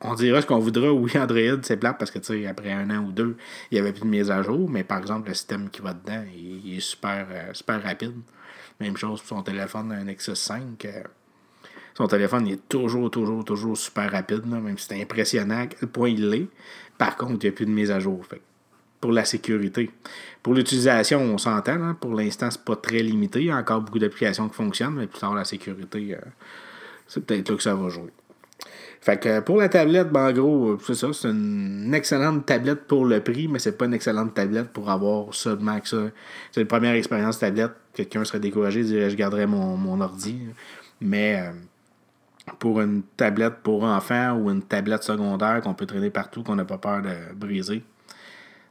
on 0.00 0.14
dira 0.14 0.40
ce 0.40 0.46
qu'on 0.46 0.58
voudra. 0.58 0.92
Oui, 0.92 1.10
Android, 1.16 1.60
c'est 1.62 1.76
plate 1.76 1.98
parce 1.98 2.10
que, 2.10 2.18
tu 2.18 2.26
sais, 2.26 2.46
après 2.46 2.72
un 2.72 2.88
an 2.90 3.04
ou 3.04 3.12
deux, 3.12 3.36
il 3.70 3.74
n'y 3.74 3.80
avait 3.80 3.92
plus 3.92 4.02
de 4.02 4.06
mise 4.06 4.30
à 4.30 4.42
jour, 4.42 4.68
mais 4.68 4.84
par 4.84 4.98
exemple, 4.98 5.28
le 5.28 5.34
système 5.34 5.70
qui 5.70 5.82
va 5.82 5.92
dedans, 5.92 6.24
il, 6.36 6.76
est 6.76 6.80
super, 6.80 7.26
euh, 7.30 7.52
super 7.52 7.82
rapide. 7.82 8.14
Même 8.80 8.96
chose 8.96 9.20
pour 9.20 9.36
son 9.38 9.42
téléphone, 9.42 9.92
un 9.92 10.04
Nexus 10.04 10.36
5. 10.36 10.86
son 11.96 12.06
téléphone, 12.06 12.46
il 12.46 12.54
est 12.54 12.68
toujours, 12.68 13.10
toujours, 13.10 13.44
toujours 13.44 13.76
super 13.76 14.10
rapide, 14.10 14.46
même 14.46 14.78
si 14.78 14.86
c'est 14.88 15.02
impressionnant 15.02 15.62
à 15.62 15.66
quel 15.66 15.88
point 15.88 16.10
il 16.10 16.28
l'est. 16.30 16.46
Par 16.96 17.16
contre, 17.16 17.44
il 17.44 17.46
n'y 17.46 17.48
a 17.48 17.52
plus 17.52 17.66
de 17.66 17.72
mise 17.72 17.90
à 17.90 17.98
jour. 17.98 18.24
Fait. 18.24 18.40
pour 19.00 19.10
la 19.10 19.24
sécurité. 19.24 19.90
Pour 20.44 20.54
l'utilisation, 20.54 21.20
on 21.20 21.38
s'entend. 21.38 21.94
Pour 21.94 22.14
l'instant, 22.14 22.48
c'est 22.52 22.64
pas 22.64 22.76
très 22.76 23.02
limité. 23.02 23.40
Il 23.40 23.46
y 23.46 23.50
a 23.50 23.56
encore 23.56 23.80
beaucoup 23.80 23.98
d'applications 23.98 24.48
qui 24.48 24.54
fonctionnent, 24.54 24.94
mais 24.94 25.08
plus 25.08 25.18
tard, 25.18 25.34
la 25.34 25.44
sécurité, 25.44 26.16
c'est 27.08 27.24
peut-être 27.24 27.50
là 27.50 27.56
que 27.56 27.62
ça 27.62 27.74
va 27.74 27.88
jouer. 27.88 28.12
Fait 29.00 29.18
que 29.18 29.40
pour 29.40 29.58
la 29.58 29.68
tablette, 29.68 30.10
ben, 30.10 30.28
en 30.28 30.32
gros, 30.32 30.78
c'est 30.84 30.94
ça, 30.94 31.12
c'est 31.12 31.28
une 31.28 31.94
excellente 31.94 32.46
tablette 32.46 32.86
pour 32.86 33.04
le 33.04 33.20
prix, 33.20 33.48
mais 33.48 33.58
c'est 33.58 33.78
pas 33.78 33.86
une 33.86 33.94
excellente 33.94 34.34
tablette 34.34 34.68
pour 34.68 34.90
avoir 34.90 35.32
seulement 35.34 35.78
que 35.80 35.88
ça. 35.88 35.96
C'est 36.50 36.60
une 36.60 36.66
première 36.66 36.94
expérience 36.94 37.38
tablette. 37.38 37.72
Quelqu'un 37.94 38.24
serait 38.24 38.40
découragé, 38.40 38.82
dirait 38.82 39.08
je 39.08 39.16
garderais 39.16 39.46
mon, 39.46 39.76
mon 39.76 40.00
ordi. 40.00 40.40
Mais 41.00 41.40
euh, 41.40 41.52
pour 42.58 42.80
une 42.80 43.02
tablette 43.16 43.58
pour 43.62 43.84
enfants 43.84 44.36
ou 44.36 44.50
une 44.50 44.62
tablette 44.62 45.04
secondaire 45.04 45.60
qu'on 45.62 45.74
peut 45.74 45.86
traîner 45.86 46.10
partout, 46.10 46.42
qu'on 46.42 46.56
n'a 46.56 46.64
pas 46.64 46.78
peur 46.78 47.02
de 47.02 47.34
briser, 47.34 47.84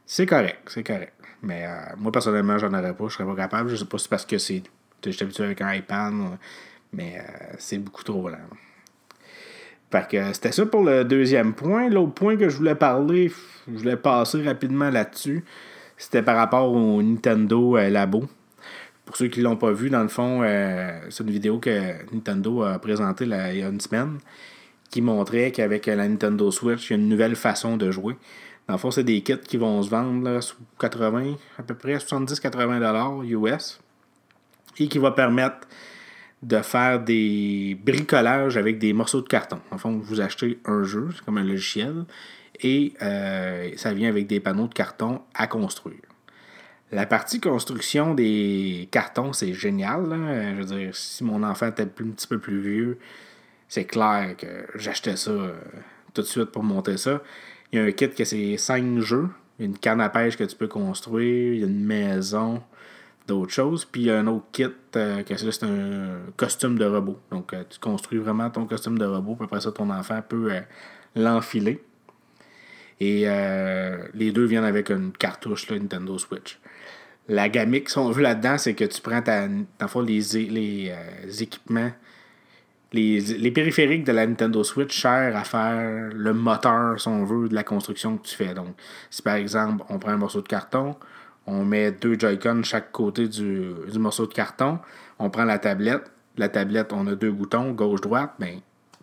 c'est 0.04 0.26
correct, 0.26 0.60
c'est 0.66 0.84
correct. 0.84 1.14
Mais 1.42 1.64
euh, 1.66 1.94
moi, 1.96 2.12
personnellement, 2.12 2.58
j'en 2.58 2.72
aurais 2.74 2.94
pas, 2.94 3.08
je 3.08 3.14
serais 3.14 3.24
pas 3.24 3.36
capable. 3.36 3.70
Je 3.70 3.76
sais 3.76 3.84
pas 3.84 3.98
si 3.98 4.04
c'est 4.04 4.10
parce 4.10 4.26
que 4.26 4.38
c'est. 4.38 4.62
J'étais 5.04 5.22
habitué 5.22 5.44
avec 5.44 5.60
un 5.60 5.72
iPad, 5.72 6.12
mais 6.92 7.18
euh, 7.18 7.54
c'est 7.58 7.78
beaucoup 7.78 8.04
trop 8.04 8.28
lent. 8.28 8.38
Fait 9.90 10.06
que 10.08 10.32
c'était 10.32 10.52
ça 10.52 10.66
pour 10.66 10.82
le 10.82 11.04
deuxième 11.04 11.54
point. 11.54 11.88
L'autre 11.88 12.12
point 12.12 12.36
que 12.36 12.48
je 12.48 12.56
voulais 12.56 12.74
parler, 12.74 13.32
je 13.66 13.78
voulais 13.78 13.96
passer 13.96 14.42
rapidement 14.42 14.90
là-dessus, 14.90 15.44
c'était 15.96 16.22
par 16.22 16.36
rapport 16.36 16.72
au 16.72 17.02
Nintendo 17.02 17.76
euh, 17.76 17.88
Labo. 17.88 18.24
Pour 19.04 19.16
ceux 19.16 19.28
qui 19.28 19.40
ne 19.40 19.44
l'ont 19.44 19.56
pas 19.56 19.72
vu, 19.72 19.88
dans 19.88 20.02
le 20.02 20.08
fond, 20.08 20.42
euh, 20.42 21.00
c'est 21.08 21.24
une 21.24 21.30
vidéo 21.30 21.58
que 21.58 22.12
Nintendo 22.12 22.62
a 22.62 22.78
présentée 22.78 23.24
il 23.24 23.30
y 23.30 23.62
a 23.62 23.68
une 23.68 23.80
semaine 23.80 24.18
qui 24.90 25.00
montrait 25.00 25.50
qu'avec 25.50 25.86
la 25.86 26.08
Nintendo 26.08 26.50
Switch, 26.50 26.90
il 26.90 26.92
y 26.92 26.96
a 26.96 26.98
une 26.98 27.08
nouvelle 27.08 27.36
façon 27.36 27.76
de 27.76 27.90
jouer. 27.90 28.16
Dans 28.66 28.74
le 28.74 28.78
fond, 28.78 28.90
c'est 28.90 29.04
des 29.04 29.22
kits 29.22 29.38
qui 29.38 29.56
vont 29.56 29.82
se 29.82 29.88
vendre 29.88 30.22
là, 30.22 30.40
sous 30.42 30.56
80, 30.78 31.36
à 31.58 31.62
peu 31.62 31.74
près 31.74 31.96
70-80$ 31.96 33.24
US 33.24 33.80
et 34.78 34.88
qui 34.88 34.98
va 34.98 35.10
permettre 35.10 35.66
de 36.42 36.60
faire 36.62 37.00
des 37.00 37.76
bricolages 37.84 38.56
avec 38.56 38.78
des 38.78 38.92
morceaux 38.92 39.20
de 39.20 39.28
carton. 39.28 39.60
En 39.70 39.78
fond, 39.78 39.98
vous 39.98 40.20
achetez 40.20 40.58
un 40.64 40.84
jeu, 40.84 41.08
c'est 41.14 41.24
comme 41.24 41.38
un 41.38 41.44
logiciel, 41.44 42.04
et 42.60 42.92
euh, 43.02 43.70
ça 43.76 43.92
vient 43.92 44.08
avec 44.08 44.26
des 44.26 44.40
panneaux 44.40 44.68
de 44.68 44.74
carton 44.74 45.22
à 45.34 45.46
construire. 45.46 46.00
La 46.90 47.06
partie 47.06 47.40
construction 47.40 48.14
des 48.14 48.88
cartons, 48.90 49.32
c'est 49.32 49.52
génial. 49.52 50.06
Je 50.10 50.62
veux 50.62 50.64
dire, 50.64 50.96
si 50.96 51.22
mon 51.22 51.42
enfant 51.42 51.66
était 51.66 51.82
un 51.82 51.86
petit 51.86 52.26
peu 52.26 52.38
plus 52.38 52.60
vieux, 52.60 52.98
c'est 53.68 53.84
clair 53.84 54.34
que 54.38 54.46
j'achetais 54.74 55.16
ça 55.16 55.30
euh, 55.30 55.52
tout 56.14 56.22
de 56.22 56.26
suite 56.26 56.46
pour 56.46 56.62
monter 56.62 56.96
ça. 56.96 57.22
Il 57.72 57.78
y 57.78 57.82
a 57.82 57.84
un 57.84 57.92
kit 57.92 58.08
que 58.08 58.24
c'est 58.24 58.56
5 58.56 59.00
jeux. 59.00 59.28
Il 59.58 59.62
y 59.62 59.66
a 59.66 59.70
une 59.70 59.76
canne 59.76 60.00
à 60.00 60.08
pêche 60.08 60.36
que 60.36 60.44
tu 60.44 60.56
peux 60.56 60.68
construire, 60.68 61.52
il 61.52 61.60
y 61.60 61.62
a 61.64 61.66
une 61.66 61.84
maison, 61.84 62.62
d'autres 63.28 63.52
choses. 63.52 63.84
Puis 63.84 64.00
il 64.00 64.06
y 64.06 64.10
a 64.10 64.18
un 64.18 64.26
autre 64.26 64.46
kit, 64.50 64.64
euh, 64.96 65.22
que 65.22 65.36
c'est 65.36 65.62
un 65.62 66.18
costume 66.36 66.78
de 66.78 66.84
robot. 66.84 67.20
Donc 67.30 67.52
euh, 67.52 67.62
tu 67.68 67.78
construis 67.78 68.18
vraiment 68.18 68.50
ton 68.50 68.66
costume 68.66 68.98
de 68.98 69.04
robot, 69.04 69.36
puis 69.36 69.44
après 69.44 69.60
ça, 69.60 69.70
ton 69.70 69.90
enfant 69.90 70.20
peut 70.26 70.50
euh, 70.50 70.60
l'enfiler. 71.14 71.80
Et 73.00 73.26
les 74.14 74.32
deux 74.32 74.46
viennent 74.46 74.64
avec 74.64 74.90
une 74.90 75.12
cartouche 75.12 75.70
Nintendo 75.70 76.18
Switch. 76.18 76.58
La 77.28 77.48
gamique, 77.48 77.90
si 77.90 77.98
on 77.98 78.10
veut 78.10 78.22
là-dedans, 78.22 78.58
c'est 78.58 78.74
que 78.74 78.84
tu 78.84 79.00
prends 79.00 79.22
ta, 79.22 79.46
les, 79.46 80.20
les 80.48 80.92
équipements, 81.40 81.92
les, 82.92 83.20
les, 83.20 83.52
périphériques 83.52 84.02
de 84.02 84.10
la 84.10 84.26
Nintendo 84.26 84.64
Switch 84.64 85.00
servent 85.00 85.36
à 85.36 85.44
faire 85.44 86.10
le 86.12 86.34
moteur, 86.34 87.00
si 87.00 87.06
on 87.06 87.24
veut, 87.24 87.48
de 87.48 87.54
la 87.54 87.62
construction 87.62 88.16
que 88.16 88.26
tu 88.26 88.34
fais. 88.34 88.52
Donc, 88.52 88.74
si 89.10 89.22
par 89.22 89.36
exemple, 89.36 89.84
on 89.90 90.00
prend 90.00 90.10
un 90.10 90.16
morceau 90.16 90.42
de 90.42 90.48
carton, 90.48 90.96
on 91.48 91.64
met 91.64 91.92
deux 91.92 92.18
Joy-Con 92.18 92.62
chaque 92.62 92.92
côté 92.92 93.26
du, 93.26 93.74
morceau 93.94 94.26
de 94.26 94.34
carton. 94.34 94.78
On 95.18 95.30
prend 95.30 95.44
la 95.44 95.58
tablette. 95.58 96.10
La 96.36 96.48
tablette, 96.48 96.92
on 96.92 97.06
a 97.06 97.14
deux 97.14 97.32
boutons, 97.32 97.72
gauche-droite. 97.72 98.34
Ben, 98.38 98.60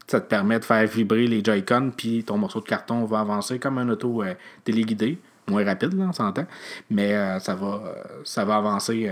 ça 0.07 0.21
te 0.21 0.27
permet 0.27 0.59
de 0.59 0.65
faire 0.65 0.85
vibrer 0.87 1.27
les 1.27 1.43
Joy-Con, 1.43 1.91
puis 1.97 2.23
ton 2.23 2.37
morceau 2.37 2.61
de 2.61 2.65
carton 2.65 3.03
va 3.05 3.19
avancer 3.19 3.59
comme 3.59 3.77
un 3.79 3.89
auto 3.89 4.23
euh, 4.23 4.35
téléguidé. 4.63 5.17
Moins 5.47 5.65
rapide, 5.65 5.93
là, 5.93 6.05
on 6.09 6.13
s'entend. 6.13 6.45
Mais 6.89 7.13
euh, 7.13 7.39
ça, 7.39 7.55
va, 7.55 7.81
euh, 7.85 8.03
ça 8.23 8.45
va 8.45 8.55
avancer 8.57 9.11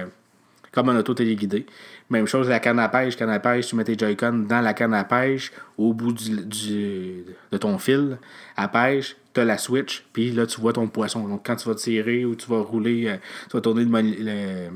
comme 0.74 0.90
un 0.90 0.98
auto 0.98 1.14
téléguidé. 1.14 1.66
Même 2.10 2.26
chose, 2.26 2.50
la 2.50 2.60
canne 2.60 2.80
à 2.80 2.90
pêche. 2.90 3.16
Canne 3.16 3.30
à 3.30 3.40
pêche, 3.40 3.68
tu 3.68 3.76
mets 3.76 3.84
tes 3.84 3.98
Joy-Con 3.98 4.46
dans 4.50 4.62
la 4.62 4.74
canne 4.74 4.94
à 4.94 5.04
pêche, 5.04 5.52
au 5.78 5.94
bout 5.94 6.12
du, 6.12 7.26
de 7.52 7.58
ton 7.58 7.78
fil 7.78 8.18
à 8.58 8.68
pêche, 8.68 9.16
tu 9.34 9.40
as 9.40 9.46
la 9.46 9.58
switch, 9.58 10.06
puis 10.14 10.32
là, 10.32 10.46
tu 10.46 10.60
vois 10.60 10.74
ton 10.74 10.88
poisson. 10.88 11.28
Donc, 11.28 11.46
quand 11.46 11.56
tu 11.56 11.68
vas 11.68 11.76
tirer 11.76 12.26
ou 12.26 12.36
tu 12.36 12.48
vas 12.50 12.62
rouler, 12.62 13.08
euh, 13.08 13.18
tu 13.50 13.58
vas 13.58 13.62
tourner 13.62 13.86
le. 13.86 14.02
le 14.02 14.70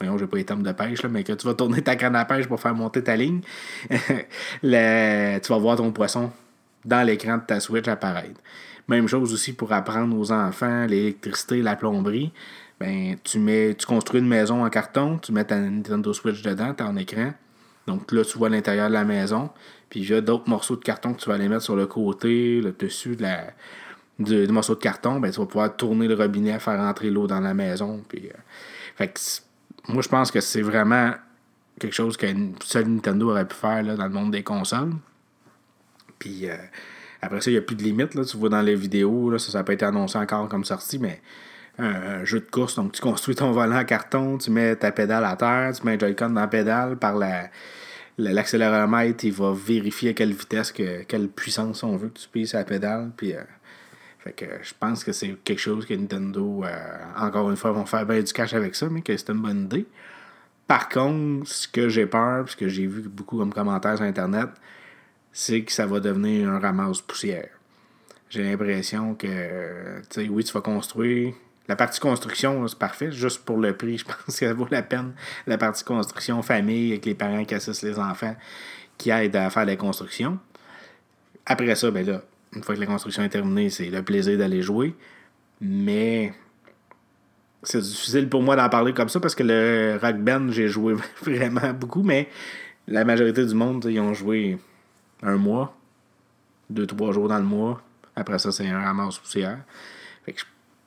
voyons, 0.00 0.18
j'ai 0.18 0.26
pas 0.26 0.36
les 0.36 0.44
de 0.44 0.72
pêche, 0.72 1.02
là, 1.02 1.08
mais 1.08 1.22
que 1.22 1.32
tu 1.32 1.46
vas 1.46 1.54
tourner 1.54 1.82
ta 1.82 1.96
canne 1.96 2.16
à 2.16 2.24
pêche 2.24 2.46
pour 2.46 2.60
faire 2.60 2.74
monter 2.74 3.02
ta 3.02 3.16
ligne, 3.16 3.40
le, 4.62 5.38
tu 5.38 5.52
vas 5.52 5.58
voir 5.58 5.76
ton 5.76 5.92
poisson 5.92 6.30
dans 6.84 7.06
l'écran 7.06 7.38
de 7.38 7.42
ta 7.42 7.60
Switch 7.60 7.88
apparaître. 7.88 8.40
Même 8.88 9.08
chose 9.08 9.32
aussi 9.32 9.54
pour 9.54 9.72
apprendre 9.72 10.16
aux 10.18 10.30
enfants 10.30 10.84
l'électricité, 10.86 11.62
la 11.62 11.74
plomberie. 11.76 12.32
Ben, 12.80 13.16
tu 13.22 13.38
mets, 13.38 13.74
tu 13.74 13.86
construis 13.86 14.20
une 14.20 14.28
maison 14.28 14.64
en 14.64 14.70
carton, 14.70 15.18
tu 15.18 15.32
mets 15.32 15.44
ta 15.44 15.58
Nintendo 15.58 16.12
Switch 16.12 16.42
dedans, 16.42 16.74
tu 16.74 16.82
as 16.82 16.86
un 16.86 16.96
écran. 16.96 17.32
Donc 17.86 18.10
là, 18.12 18.24
tu 18.24 18.38
vois 18.38 18.48
l'intérieur 18.48 18.88
de 18.88 18.94
la 18.94 19.04
maison. 19.04 19.50
Puis 19.90 20.00
il 20.00 20.10
y 20.10 20.14
a 20.14 20.20
d'autres 20.20 20.48
morceaux 20.48 20.76
de 20.76 20.82
carton 20.82 21.14
que 21.14 21.20
tu 21.20 21.28
vas 21.28 21.36
aller 21.36 21.48
mettre 21.48 21.62
sur 21.62 21.76
le 21.76 21.86
côté, 21.86 22.60
le 22.60 22.72
dessus 22.72 23.16
de 23.16 23.22
la, 23.22 23.44
du, 24.18 24.46
morceau 24.48 24.74
de 24.74 24.80
carton. 24.80 25.20
Ben, 25.20 25.30
tu 25.30 25.38
vas 25.38 25.46
pouvoir 25.46 25.76
tourner 25.76 26.08
le 26.08 26.14
robinet, 26.14 26.58
faire 26.58 26.78
rentrer 26.78 27.10
l'eau 27.10 27.26
dans 27.26 27.40
la 27.40 27.54
maison. 27.54 28.02
Puis, 28.08 28.28
euh, 28.28 28.38
fait 28.96 29.42
moi, 29.88 30.02
je 30.02 30.08
pense 30.08 30.30
que 30.30 30.40
c'est 30.40 30.62
vraiment 30.62 31.12
quelque 31.78 31.92
chose 31.94 32.16
que 32.16 32.26
seul 32.62 32.86
Nintendo 32.88 33.30
aurait 33.30 33.46
pu 33.46 33.54
faire 33.54 33.82
là, 33.82 33.96
dans 33.96 34.04
le 34.04 34.10
monde 34.10 34.30
des 34.30 34.42
consoles. 34.42 34.92
Puis 36.18 36.48
euh, 36.48 36.56
après 37.20 37.40
ça, 37.40 37.50
il 37.50 37.54
n'y 37.54 37.58
a 37.58 37.62
plus 37.62 37.76
de 37.76 37.82
limite. 37.82 38.14
Là. 38.14 38.24
Tu 38.24 38.36
vois 38.36 38.48
dans 38.48 38.62
les 38.62 38.76
vidéos, 38.76 39.30
là, 39.30 39.38
ça 39.38 39.58
n'a 39.58 39.64
pas 39.64 39.72
été 39.72 39.84
annoncé 39.84 40.16
encore 40.18 40.48
comme 40.48 40.64
sortie, 40.64 40.98
mais 40.98 41.20
un 41.78 42.24
jeu 42.24 42.40
de 42.40 42.50
course. 42.50 42.76
Donc, 42.76 42.92
tu 42.92 43.00
construis 43.00 43.34
ton 43.34 43.52
volant 43.52 43.78
en 43.78 43.84
carton, 43.84 44.38
tu 44.38 44.50
mets 44.50 44.76
ta 44.76 44.92
pédale 44.92 45.24
à 45.24 45.36
terre, 45.36 45.72
tu 45.74 45.84
mets 45.84 45.94
un 45.94 45.98
Joy-Con 45.98 46.30
dans 46.30 46.40
la 46.40 46.46
pédale. 46.46 46.96
Par 46.96 47.16
la, 47.16 47.48
l'accéléromètre, 48.18 49.24
il 49.24 49.32
va 49.32 49.52
vérifier 49.52 50.10
à 50.10 50.12
quelle 50.12 50.32
vitesse, 50.32 50.72
que, 50.72 51.02
quelle 51.02 51.28
puissance 51.28 51.82
on 51.82 51.96
veut 51.96 52.08
que 52.08 52.18
tu 52.18 52.28
puisses 52.28 52.54
à 52.54 52.58
la 52.58 52.64
pédale. 52.64 53.10
Puis, 53.16 53.34
euh, 53.34 53.42
fait 54.20 54.32
que 54.32 54.46
je 54.62 54.72
pense 54.78 55.04
que 55.04 55.12
c'est 55.12 55.36
quelque 55.44 55.60
chose 55.60 55.84
que 55.84 55.94
Nintendo, 55.94 56.64
euh, 56.64 56.98
encore 57.16 57.50
une 57.50 57.56
fois, 57.56 57.72
vont 57.72 57.86
faire 57.86 58.06
bien 58.06 58.20
du 58.22 58.32
cash 58.32 58.54
avec 58.54 58.74
ça, 58.74 58.88
mais 58.88 59.02
que 59.02 59.16
c'est 59.16 59.30
une 59.30 59.42
bonne 59.42 59.64
idée. 59.64 59.86
Par 60.66 60.88
contre, 60.88 61.46
ce 61.50 61.68
que 61.68 61.88
j'ai 61.88 62.06
peur, 62.06 62.48
ce 62.48 62.56
que 62.56 62.68
j'ai 62.68 62.86
vu 62.86 63.02
beaucoup 63.02 63.36
comme 63.36 63.52
commentaires 63.52 63.96
sur 63.96 64.06
Internet, 64.06 64.48
c'est 65.30 65.62
que 65.62 65.72
ça 65.72 65.84
va 65.84 66.00
devenir 66.00 66.48
un 66.48 66.58
ramasse 66.58 67.02
poussière. 67.02 67.48
J'ai 68.30 68.44
l'impression 68.44 69.14
que, 69.14 70.00
tu 70.08 70.22
sais, 70.22 70.28
oui, 70.28 70.42
tu 70.42 70.52
vas 70.52 70.62
construire, 70.62 71.34
la 71.68 71.76
partie 71.76 72.00
construction, 72.00 72.66
c'est 72.68 72.78
parfait. 72.78 73.10
Juste 73.10 73.44
pour 73.44 73.58
le 73.58 73.76
prix, 73.76 73.98
je 73.98 74.04
pense 74.04 74.16
que 74.26 74.32
ça 74.32 74.52
vaut 74.52 74.68
la 74.70 74.82
peine. 74.82 75.12
La 75.46 75.58
partie 75.58 75.84
construction, 75.84 76.42
famille, 76.42 76.92
avec 76.92 77.06
les 77.06 77.14
parents 77.14 77.44
qui 77.44 77.54
assistent 77.54 77.82
les 77.82 77.98
enfants, 77.98 78.36
qui 78.98 79.10
aident 79.10 79.36
à 79.36 79.50
faire 79.50 79.64
la 79.64 79.76
construction. 79.76 80.38
Après 81.46 81.74
ça, 81.74 81.90
ben 81.90 82.06
là, 82.06 82.22
une 82.54 82.62
fois 82.62 82.74
que 82.74 82.80
la 82.80 82.86
construction 82.86 83.22
est 83.22 83.28
terminée, 83.28 83.70
c'est 83.70 83.90
le 83.90 84.02
plaisir 84.02 84.38
d'aller 84.38 84.62
jouer. 84.62 84.94
Mais 85.60 86.32
c'est 87.62 87.80
difficile 87.80 88.28
pour 88.28 88.42
moi 88.42 88.56
d'en 88.56 88.68
parler 88.68 88.92
comme 88.92 89.08
ça 89.08 89.20
parce 89.20 89.34
que 89.34 89.42
le 89.42 89.98
rock 90.00 90.16
band, 90.16 90.50
j'ai 90.50 90.68
joué 90.68 90.94
vraiment 91.22 91.72
beaucoup, 91.72 92.02
mais 92.02 92.28
la 92.86 93.04
majorité 93.04 93.44
du 93.44 93.54
monde, 93.54 93.86
ils 93.88 94.00
ont 94.00 94.12
joué 94.12 94.58
un 95.22 95.36
mois, 95.36 95.76
deux, 96.68 96.86
trois 96.86 97.12
jours 97.12 97.28
dans 97.28 97.38
le 97.38 97.44
mois. 97.44 97.82
Après 98.16 98.38
ça, 98.38 98.52
c'est 98.52 98.68
un 98.68 98.80
ramasse 98.80 99.18
poussière. 99.18 99.58
Fait 100.24 100.32
que 100.32 100.40
je 100.40 100.44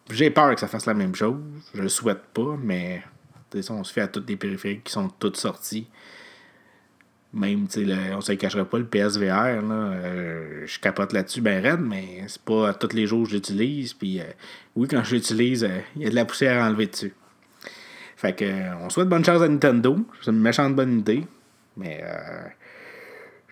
j'ai 0.09 0.29
peur 0.29 0.53
que 0.53 0.59
ça 0.59 0.67
fasse 0.67 0.85
la 0.85 0.93
même 0.93 1.15
chose. 1.15 1.39
Je 1.73 1.81
le 1.81 1.89
souhaite 1.89 2.23
pas, 2.33 2.57
mais 2.61 3.03
on 3.69 3.83
se 3.83 3.93
fait 3.93 4.01
à 4.01 4.07
toutes 4.07 4.29
les 4.29 4.35
périphériques 4.35 4.85
qui 4.85 4.91
sont 4.91 5.09
toutes 5.09 5.37
sorties. 5.37 5.87
Même, 7.33 7.67
tu 7.67 7.85
sais, 7.85 8.13
on 8.13 8.21
se 8.21 8.31
le 8.31 8.37
cacherait 8.37 8.65
pas, 8.65 8.77
le 8.77 8.85
PSVR, 8.85 9.61
là, 9.61 9.91
euh, 9.91 10.63
je 10.65 10.79
capote 10.79 11.11
là-dessus 11.11 11.41
ben 11.41 11.61
raide, 11.61 11.81
mais 11.81 12.23
c'est 12.27 12.41
pas 12.41 12.73
tous 12.73 12.95
les 12.95 13.05
jours 13.05 13.25
que 13.25 13.31
j'utilise. 13.31 13.93
Puis, 13.93 14.21
euh, 14.21 14.25
oui, 14.75 14.87
quand 14.87 15.03
je 15.03 15.15
l'utilise, 15.15 15.63
euh, 15.63 15.79
il 15.95 16.03
y 16.03 16.05
a 16.07 16.09
de 16.09 16.15
la 16.15 16.25
poussière 16.25 16.63
à 16.63 16.67
enlever 16.67 16.87
dessus. 16.87 17.13
Fait 18.15 18.33
que, 18.33 18.45
on 18.81 18.89
souhaite 18.89 19.09
bonne 19.09 19.25
chance 19.25 19.41
à 19.41 19.47
Nintendo. 19.47 19.97
C'est 20.21 20.31
une 20.31 20.39
méchante 20.39 20.75
bonne 20.75 20.99
idée. 20.99 21.25
Mais 21.75 22.03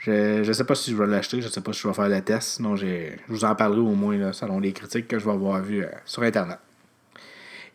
je 0.05 0.47
ne 0.47 0.53
sais 0.53 0.63
pas 0.63 0.75
si 0.75 0.91
je 0.91 0.95
vais 0.95 1.07
l'acheter, 1.07 1.41
je 1.41 1.47
ne 1.47 1.51
sais 1.51 1.61
pas 1.61 1.73
si 1.73 1.81
je 1.81 1.87
vais 1.87 1.93
faire 1.93 2.09
le 2.09 2.21
test. 2.21 2.57
Sinon, 2.57 2.75
je 2.75 3.11
vous 3.27 3.43
en 3.43 3.55
parlerai 3.55 3.81
au 3.81 3.95
moins 3.95 4.17
là, 4.17 4.33
selon 4.33 4.59
les 4.59 4.71
critiques 4.71 5.07
que 5.07 5.17
je 5.17 5.25
vais 5.25 5.31
avoir 5.31 5.61
vues 5.61 5.83
euh, 5.83 5.89
sur 6.05 6.23
Internet. 6.23 6.59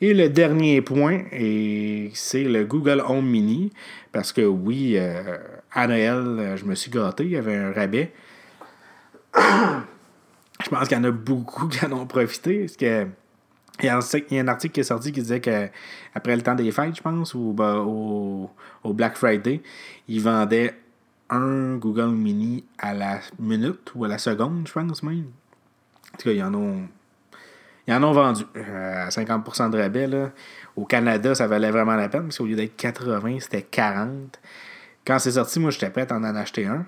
Et 0.01 0.15
le 0.15 0.29
dernier 0.31 0.81
point, 0.81 1.25
c'est 2.15 2.45
le 2.45 2.65
Google 2.65 3.03
Home 3.07 3.27
Mini. 3.27 3.73
Parce 4.13 4.33
que 4.33 4.43
oui, 4.43 4.95
euh, 4.97 5.39
à 5.73 5.87
Noël, 5.87 6.17
euh, 6.17 6.57
je 6.57 6.65
me 6.65 6.75
suis 6.75 6.91
gâté, 6.91 7.25
il 7.25 7.31
y 7.31 7.37
avait 7.37 7.57
un 7.57 7.73
rabais. 7.73 8.13
je 9.37 10.69
pense 10.71 10.89
qu'il 10.89 10.97
y 10.97 11.01
en 11.01 11.05
a 11.05 11.11
beaucoup 11.11 11.69
qui 11.69 11.85
en 11.85 11.93
ont 11.93 12.07
profité. 12.07 12.61
Parce 12.61 12.77
que 12.77 13.07
Il 13.81 13.87
y, 13.87 13.89
a 13.89 14.43
un, 14.43 14.49
article 14.49 14.75
qui 14.75 14.81
est 14.81 14.85
sorti 14.85 15.13
qui 15.13 15.21
disait 15.21 15.41
que 15.41 15.69
après 16.15 16.35
le 16.35 16.43
temps 16.43 16.55
des 16.55 16.71
fêtes, 16.71 16.97
je 16.97 17.03
pense, 17.03 17.35
ou 17.35 17.53
ben, 17.53 17.77
au, 17.79 18.51
au, 18.85 18.95
Black 18.95 19.17
Friday, 19.17 19.61
ils 20.09 20.21
vendaient 20.23 20.75
un 21.31 21.77
Google 21.77 22.11
Mini 22.11 22.65
à 22.79 22.93
la 22.93 23.21
minute 23.39 23.93
ou 23.95 24.05
à 24.05 24.09
la 24.09 24.19
seconde, 24.19 24.67
je 24.67 24.73
pense 24.73 25.03
même. 25.03 25.27
En 26.13 26.17
tout 26.17 26.25
cas, 26.25 26.33
ils 26.33 26.43
en 26.43 26.53
ont, 26.55 26.83
ils 27.87 27.95
en 27.95 28.03
ont 28.03 28.13
vendu 28.13 28.45
euh, 28.57 29.07
à 29.07 29.09
50% 29.09 29.71
de 29.71 29.79
rabais. 29.79 30.07
Là. 30.07 30.31
Au 30.77 30.85
Canada, 30.85 31.35
ça 31.35 31.47
valait 31.47 31.71
vraiment 31.71 31.97
la 31.97 32.09
peine, 32.09 32.25
parce 32.25 32.39
qu'au 32.39 32.47
lieu 32.47 32.57
d'être 32.57 32.77
80, 32.77 33.41
c'était 33.41 33.63
40. 33.63 34.39
Quand 35.07 35.19
c'est 35.19 35.33
sorti, 35.33 35.61
moi, 35.61 35.71
j'étais 35.71 35.91
prêt 35.91 36.11
à 36.11 36.17
en 36.17 36.25
acheter 36.25 36.67
un, 36.67 36.85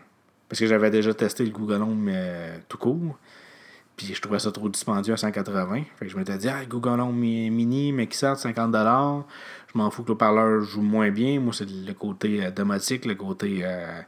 parce 0.48 0.60
que 0.60 0.66
j'avais 0.66 0.90
déjà 0.90 1.14
testé 1.14 1.44
le 1.44 1.50
Google 1.50 1.82
Home 1.82 2.08
euh, 2.12 2.56
tout 2.68 2.78
court. 2.78 3.18
Puis 3.96 4.14
je 4.14 4.20
trouvais 4.20 4.38
ça 4.38 4.50
trop 4.50 4.68
dispendieux 4.68 5.14
à 5.14 5.16
180. 5.16 5.82
Fait 5.96 6.06
que 6.06 6.10
je 6.10 6.16
m'étais 6.16 6.36
dit, 6.38 6.48
ah, 6.48 6.64
Google 6.68 7.00
Home 7.00 7.16
Mini, 7.16 7.92
mais 7.92 8.06
qui 8.06 8.16
sort 8.16 8.36
50 8.36 8.74
Je 8.74 9.78
m'en 9.78 9.90
fous 9.90 10.02
que 10.02 10.10
le 10.10 10.16
parleur 10.16 10.62
joue 10.62 10.82
moins 10.82 11.10
bien. 11.10 11.40
Moi, 11.40 11.52
c'est 11.52 11.68
le 11.68 11.92
côté 11.92 12.44
euh, 12.44 12.50
domotique, 12.50 13.04
le 13.04 13.14
côté 13.14 13.60
euh, 13.62 14.00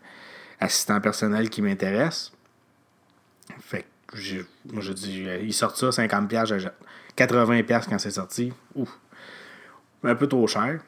assistant 0.65 1.01
personnel 1.01 1.51
qui 1.51 1.63
m'intéresse. 1.63 2.33
Fait 3.61 3.85
que 4.07 4.17
moi, 4.73 4.81
je 4.81 4.93
dis, 4.93 5.25
euh, 5.27 5.39
il 5.43 5.53
sort 5.53 5.77
ça, 5.77 5.89
50$, 5.89 6.47
j'achète. 6.47 6.75
80$ 7.17 7.85
quand 7.89 7.99
c'est 7.99 8.11
sorti. 8.11 8.53
Ouf. 8.75 8.89
Un 10.03 10.15
peu 10.15 10.27
trop 10.27 10.47
cher. 10.47 10.81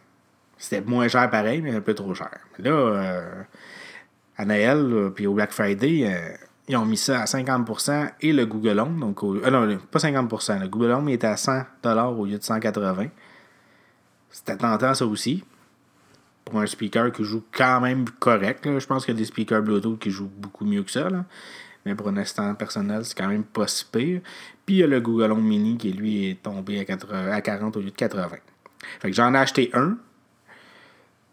C'était 0.59 0.81
moins 0.81 1.09
cher 1.09 1.31
pareil, 1.31 1.63
mais 1.63 1.75
un 1.75 1.81
peu 1.81 1.95
trop 1.95 2.15
cher. 2.15 2.39
Là, 2.59 3.23
à 4.37 4.45
Noël, 4.45 5.11
puis 5.15 5.27
au 5.27 5.35
Black 5.35 5.53
Friday, 5.53 6.11
ils 6.69 6.77
ont 6.77 6.85
mis 6.85 6.97
ça 6.97 7.21
à 7.21 7.25
50% 7.25 8.11
et 8.21 8.33
le 8.33 8.47
Google 8.47 8.81
Home, 8.81 8.99
donc 8.99 9.23
euh, 9.23 9.51
non, 9.51 9.79
pas 9.91 9.99
50%, 9.99 10.61
le 10.61 10.69
Google 10.69 10.91
Home 10.93 11.09
était 11.09 11.27
à 11.27 11.35
100$ 11.35 11.65
au 12.17 12.25
lieu 12.25 12.39
de 12.39 12.43
180$. 12.43 13.11
C'était 14.31 14.57
tentant 14.57 14.95
ça 14.95 15.07
aussi. 15.07 15.45
Pour 16.47 16.61
un 16.61 16.67
speaker 16.67 17.13
qui 17.13 17.25
joue 17.25 17.45
quand 17.53 17.81
même 17.81 18.09
correct. 18.09 18.65
Je 18.65 18.87
pense 18.87 19.05
qu'il 19.05 19.15
y 19.15 19.17
a 19.17 19.19
des 19.19 19.27
speakers 19.27 19.63
Bluetooth 19.63 19.99
qui 19.99 20.11
jouent 20.11 20.31
beaucoup 20.35 20.65
mieux 20.65 20.83
que 20.83 20.91
ça. 20.91 21.11
Là. 21.11 21.25
Mais 21.85 21.95
pour 21.95 22.09
un 22.09 22.17
instant 22.17 22.55
personnel, 22.55 23.05
c'est 23.05 23.17
quand 23.17 23.29
même 23.29 23.45
pas 23.45 23.67
si 23.69 23.85
pire. 23.85 24.21
Puis 24.65 24.77
il 24.77 24.79
y 24.79 24.83
a 24.83 24.87
le 24.87 25.01
Google 25.01 25.31
Home 25.31 25.45
Mini 25.45 25.77
qui 25.77 25.93
lui 25.93 26.31
est 26.31 26.43
tombé 26.43 26.85
à, 26.85 27.35
à 27.35 27.41
40 27.41 27.77
au 27.77 27.81
lieu 27.81 27.91
de 27.91 27.97
80. 27.97 28.29
Fait 29.01 29.11
que 29.11 29.17
j'en 29.17 29.35
ai 29.35 29.39
acheté 29.39 29.71
un. 29.73 29.97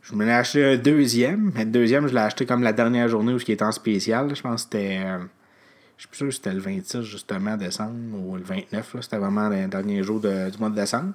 Je 0.04 0.15
m'en 0.15 0.26
ai 0.26 0.32
acheté 0.32 0.63
un 0.63 0.78
deuxième. 0.78 1.52
Mais 1.56 1.65
le 1.65 1.71
deuxième, 1.71 2.08
je 2.08 2.13
l'ai 2.13 2.19
acheté 2.19 2.45
comme 2.45 2.62
la 2.62 2.73
dernière 2.73 3.08
journée 3.08 3.34
où 3.34 3.38
il 3.38 3.52
était 3.52 3.63
en 3.63 3.71
spécial. 3.71 4.36
Je 4.36 4.41
pense 4.41 4.65
que 4.65 4.78
c'était. 4.78 5.02
Euh, 5.06 5.19
je 5.97 6.04
suis 6.04 6.08
plus 6.10 6.17
sûr 6.17 6.28
que 6.28 6.34
c'était 6.34 6.54
le 6.54 6.60
26 6.60 7.02
justement 7.04 7.56
décembre 7.56 8.19
ou 8.19 8.36
le 8.36 8.43
29. 8.43 8.97
C'était 9.02 9.17
vraiment 9.17 9.49
le 9.49 9.67
dernier 9.67 10.04
jour 10.04 10.19
du 10.19 10.28
mois 10.60 10.69
de 10.69 10.76
décembre. 10.76 11.13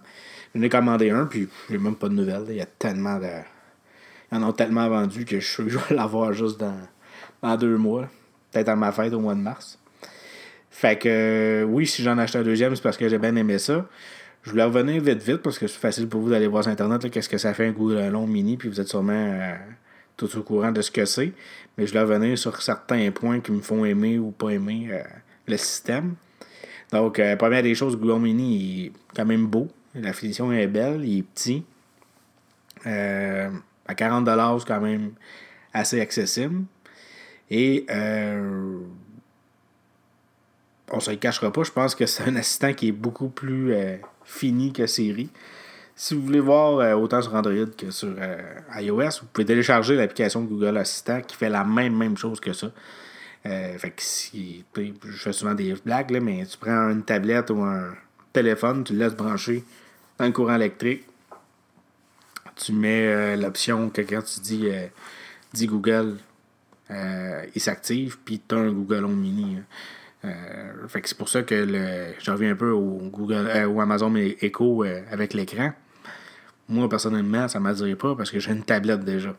J'en 0.54 0.62
ai 0.62 0.68
commandé 0.68 1.10
un, 1.10 1.26
puis 1.26 1.48
j'ai 1.68 1.78
même 1.78 1.96
pas 1.96 2.08
de 2.08 2.14
nouvelles. 2.14 2.46
Il 2.48 2.56
y 2.56 2.60
a 2.60 2.66
tellement 2.66 3.18
de. 3.18 3.28
En 4.30 4.42
ont 4.42 4.52
tellement 4.52 4.88
vendu 4.88 5.24
que 5.24 5.40
je 5.40 5.46
suis 5.46 5.54
sûr 5.54 5.64
que 5.64 5.70
je 5.70 5.78
vais 5.78 5.94
l'avoir 5.94 6.32
juste 6.32 6.60
dans, 6.60 6.76
dans 7.42 7.56
deux 7.56 7.76
mois. 7.76 8.08
Peut-être 8.52 8.68
à 8.68 8.76
ma 8.76 8.92
fête 8.92 9.12
au 9.12 9.20
mois 9.20 9.34
de 9.34 9.40
mars. 9.40 9.78
Fait 10.70 10.98
que 10.98 11.66
oui, 11.68 11.86
si 11.86 12.02
j'en 12.02 12.18
achète 12.18 12.36
un 12.36 12.44
deuxième, 12.44 12.76
c'est 12.76 12.82
parce 12.82 12.96
que 12.96 13.08
j'ai 13.08 13.18
bien 13.18 13.34
aimé 13.36 13.58
ça. 13.58 13.86
Je 14.42 14.50
voulais 14.50 14.64
revenir 14.64 15.02
vite 15.02 15.22
vite 15.22 15.38
parce 15.38 15.58
que 15.58 15.66
c'est 15.66 15.78
facile 15.78 16.08
pour 16.08 16.20
vous 16.20 16.30
d'aller 16.30 16.46
voir 16.46 16.62
sur 16.62 16.72
Internet 16.72 17.10
qu'est-ce 17.10 17.28
que 17.28 17.38
ça 17.38 17.52
fait 17.52 17.66
un 17.66 17.72
Google 17.72 18.08
long 18.08 18.26
mini, 18.26 18.56
puis 18.56 18.68
vous 18.68 18.80
êtes 18.80 18.88
sûrement 18.88 19.12
euh, 19.12 19.54
tout 20.16 20.38
au 20.38 20.42
courant 20.42 20.72
de 20.72 20.80
ce 20.80 20.90
que 20.90 21.04
c'est. 21.04 21.32
Mais 21.76 21.86
je 21.86 21.90
voulais 21.90 22.02
revenir 22.02 22.38
sur 22.38 22.62
certains 22.62 23.10
points 23.10 23.40
qui 23.40 23.52
me 23.52 23.60
font 23.60 23.84
aimer 23.84 24.18
ou 24.18 24.30
pas 24.30 24.50
aimer 24.50 24.88
euh, 24.92 25.02
le 25.46 25.56
système. 25.56 26.14
Donc, 26.92 27.18
euh, 27.18 27.36
première 27.36 27.62
des 27.62 27.74
choses, 27.74 27.98
Google 27.98 28.22
Mini 28.22 28.86
est 28.86 28.92
quand 29.14 29.26
même 29.26 29.46
beau. 29.46 29.68
La 29.94 30.12
finition 30.12 30.52
est 30.52 30.66
belle, 30.66 31.04
il 31.04 31.18
est 31.18 31.22
petit. 31.22 31.64
À 33.88 33.94
40$, 33.94 34.60
c'est 34.60 34.66
quand 34.66 34.80
même 34.80 35.12
assez 35.72 36.00
accessible. 36.00 36.64
Et 37.50 37.86
on 40.90 41.00
se 41.00 41.10
le 41.10 41.16
cachera 41.16 41.52
pas, 41.52 41.62
je 41.64 41.72
pense 41.72 41.94
que 41.94 42.06
c'est 42.06 42.24
un 42.24 42.36
assistant 42.36 42.72
qui 42.72 42.88
est 42.88 42.92
beaucoup 42.92 43.28
plus 43.28 43.74
fini 44.24 44.72
que 44.72 44.86
série. 44.86 45.30
Si 46.00 46.14
vous 46.14 46.22
voulez 46.22 46.38
voir 46.38 46.78
euh, 46.78 46.94
autant 46.94 47.20
sur 47.20 47.34
Android 47.34 47.66
que 47.76 47.90
sur 47.90 48.14
euh, 48.16 48.40
iOS, 48.76 49.20
vous 49.20 49.26
pouvez 49.32 49.44
télécharger 49.44 49.96
l'application 49.96 50.42
Google 50.44 50.76
Assistant 50.76 51.20
qui 51.22 51.34
fait 51.34 51.48
la 51.48 51.64
même, 51.64 51.96
même 51.96 52.16
chose 52.16 52.38
que 52.38 52.52
ça. 52.52 52.70
Euh, 53.46 53.76
fait 53.78 53.90
que 53.90 54.00
si, 54.00 54.64
je 54.76 55.16
fais 55.16 55.32
souvent 55.32 55.54
des 55.54 55.74
blagues, 55.84 56.12
là, 56.12 56.20
mais 56.20 56.46
tu 56.46 56.56
prends 56.56 56.90
une 56.90 57.02
tablette 57.02 57.50
ou 57.50 57.62
un 57.62 57.94
téléphone, 58.32 58.84
tu 58.84 58.92
le 58.92 59.00
laisses 59.00 59.16
brancher 59.16 59.64
dans 60.18 60.26
le 60.26 60.30
courant 60.30 60.54
électrique. 60.54 61.04
Tu 62.58 62.72
mets 62.72 63.36
l'option 63.36 63.88
que 63.88 64.02
quand 64.02 64.22
tu 64.22 64.40
dis, 64.40 64.68
dis 65.54 65.66
Google, 65.66 66.16
il 66.90 67.60
s'active, 67.60 68.18
puis 68.24 68.40
tu 68.46 68.54
as 68.54 68.58
un 68.58 68.72
Google 68.72 69.04
Home 69.04 69.18
Mini. 69.18 69.56
Hein. 69.56 69.64
Euh, 70.24 70.88
fait 70.88 71.00
que 71.00 71.08
c'est 71.08 71.16
pour 71.16 71.28
ça 71.28 71.42
que 71.42 71.54
le, 71.54 72.14
je 72.18 72.30
reviens 72.30 72.52
un 72.52 72.56
peu 72.56 72.70
au 72.70 72.98
Google 73.10 73.48
euh, 73.48 73.78
Amazon 73.78 74.14
Echo 74.16 74.84
euh, 74.84 75.02
avec 75.10 75.32
l'écran. 75.32 75.72
Moi, 76.68 76.88
personnellement, 76.88 77.48
ça 77.48 77.58
ne 77.58 77.64
m'attirait 77.64 77.94
pas 77.94 78.14
parce 78.14 78.30
que 78.30 78.38
j'ai 78.40 78.50
une 78.50 78.64
tablette 78.64 79.04
déjà. 79.04 79.36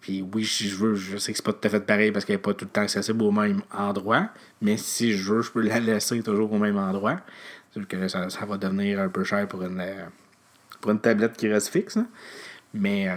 Puis 0.00 0.22
oui, 0.32 0.46
si 0.46 0.68
je 0.68 0.76
veux, 0.76 0.94
je 0.94 1.18
sais 1.18 1.32
que 1.32 1.36
c'est 1.36 1.44
pas 1.44 1.52
tout 1.52 1.66
à 1.66 1.70
fait 1.70 1.80
pareil 1.80 2.12
parce 2.12 2.24
qu'elle 2.24 2.36
n'est 2.36 2.42
pas 2.42 2.54
tout 2.54 2.64
le 2.64 2.70
temps 2.70 2.82
accessible 2.82 3.22
au 3.22 3.32
même 3.32 3.60
endroit. 3.72 4.28
Mais 4.62 4.76
si 4.76 5.12
je 5.12 5.32
veux, 5.32 5.42
je 5.42 5.50
peux 5.50 5.60
la 5.60 5.80
laisser 5.80 6.22
toujours 6.22 6.52
au 6.52 6.58
même 6.58 6.78
endroit. 6.78 7.20
C'est 7.74 7.84
que 7.86 8.08
ça, 8.08 8.30
ça, 8.30 8.46
va 8.46 8.56
devenir 8.56 9.00
un 9.00 9.08
peu 9.08 9.24
cher 9.24 9.48
pour 9.48 9.62
une, 9.62 9.82
pour 10.82 10.90
une 10.90 11.00
tablette 11.00 11.36
qui 11.38 11.48
reste 11.48 11.68
fixe. 11.68 11.98
Mais 12.74 13.08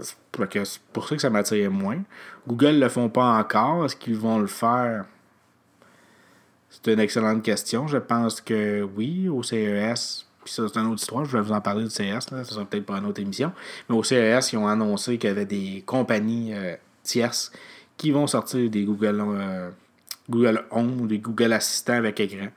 c'est 0.00 0.16
pour 0.92 1.06
ça 1.06 1.14
que 1.14 1.22
ça 1.22 1.30
m'attire 1.30 1.70
moins. 1.70 2.02
Google 2.48 2.72
ne 2.72 2.80
le 2.80 2.88
font 2.88 3.08
pas 3.08 3.38
encore. 3.38 3.84
Est-ce 3.84 3.94
qu'ils 3.94 4.16
vont 4.16 4.38
le 4.38 4.48
faire? 4.48 5.04
C'est 6.70 6.92
une 6.92 7.00
excellente 7.00 7.42
question. 7.42 7.86
Je 7.86 7.98
pense 7.98 8.40
que 8.40 8.82
oui, 8.96 9.28
au 9.28 9.42
CES, 9.42 10.26
puis 10.44 10.52
ça, 10.52 10.66
c'est 10.68 10.78
une 10.78 10.86
autre 10.86 11.02
histoire, 11.02 11.24
je 11.24 11.36
vais 11.36 11.42
vous 11.42 11.52
en 11.52 11.60
parler 11.60 11.84
du 11.84 11.90
CES, 11.90 12.26
ça 12.28 12.44
sera 12.44 12.64
peut-être 12.64 12.86
pas 12.86 12.98
une 12.98 13.06
autre 13.06 13.20
émission. 13.20 13.52
Mais 13.88 13.96
au 13.96 14.02
CES, 14.02 14.52
ils 14.52 14.56
ont 14.56 14.68
annoncé 14.68 15.18
qu'il 15.18 15.28
y 15.28 15.30
avait 15.30 15.46
des 15.46 15.82
compagnies 15.84 16.54
euh, 16.54 16.76
tierces 17.02 17.52
qui 17.96 18.12
vont 18.12 18.26
sortir 18.26 18.70
des 18.70 18.84
Google, 18.84 19.20
euh, 19.20 19.70
Google 20.28 20.64
Home 20.70 21.00
ou 21.02 21.06
des 21.06 21.18
Google 21.18 21.52
Assistants 21.52 21.94
avec 21.94 22.20
écran. 22.20 22.48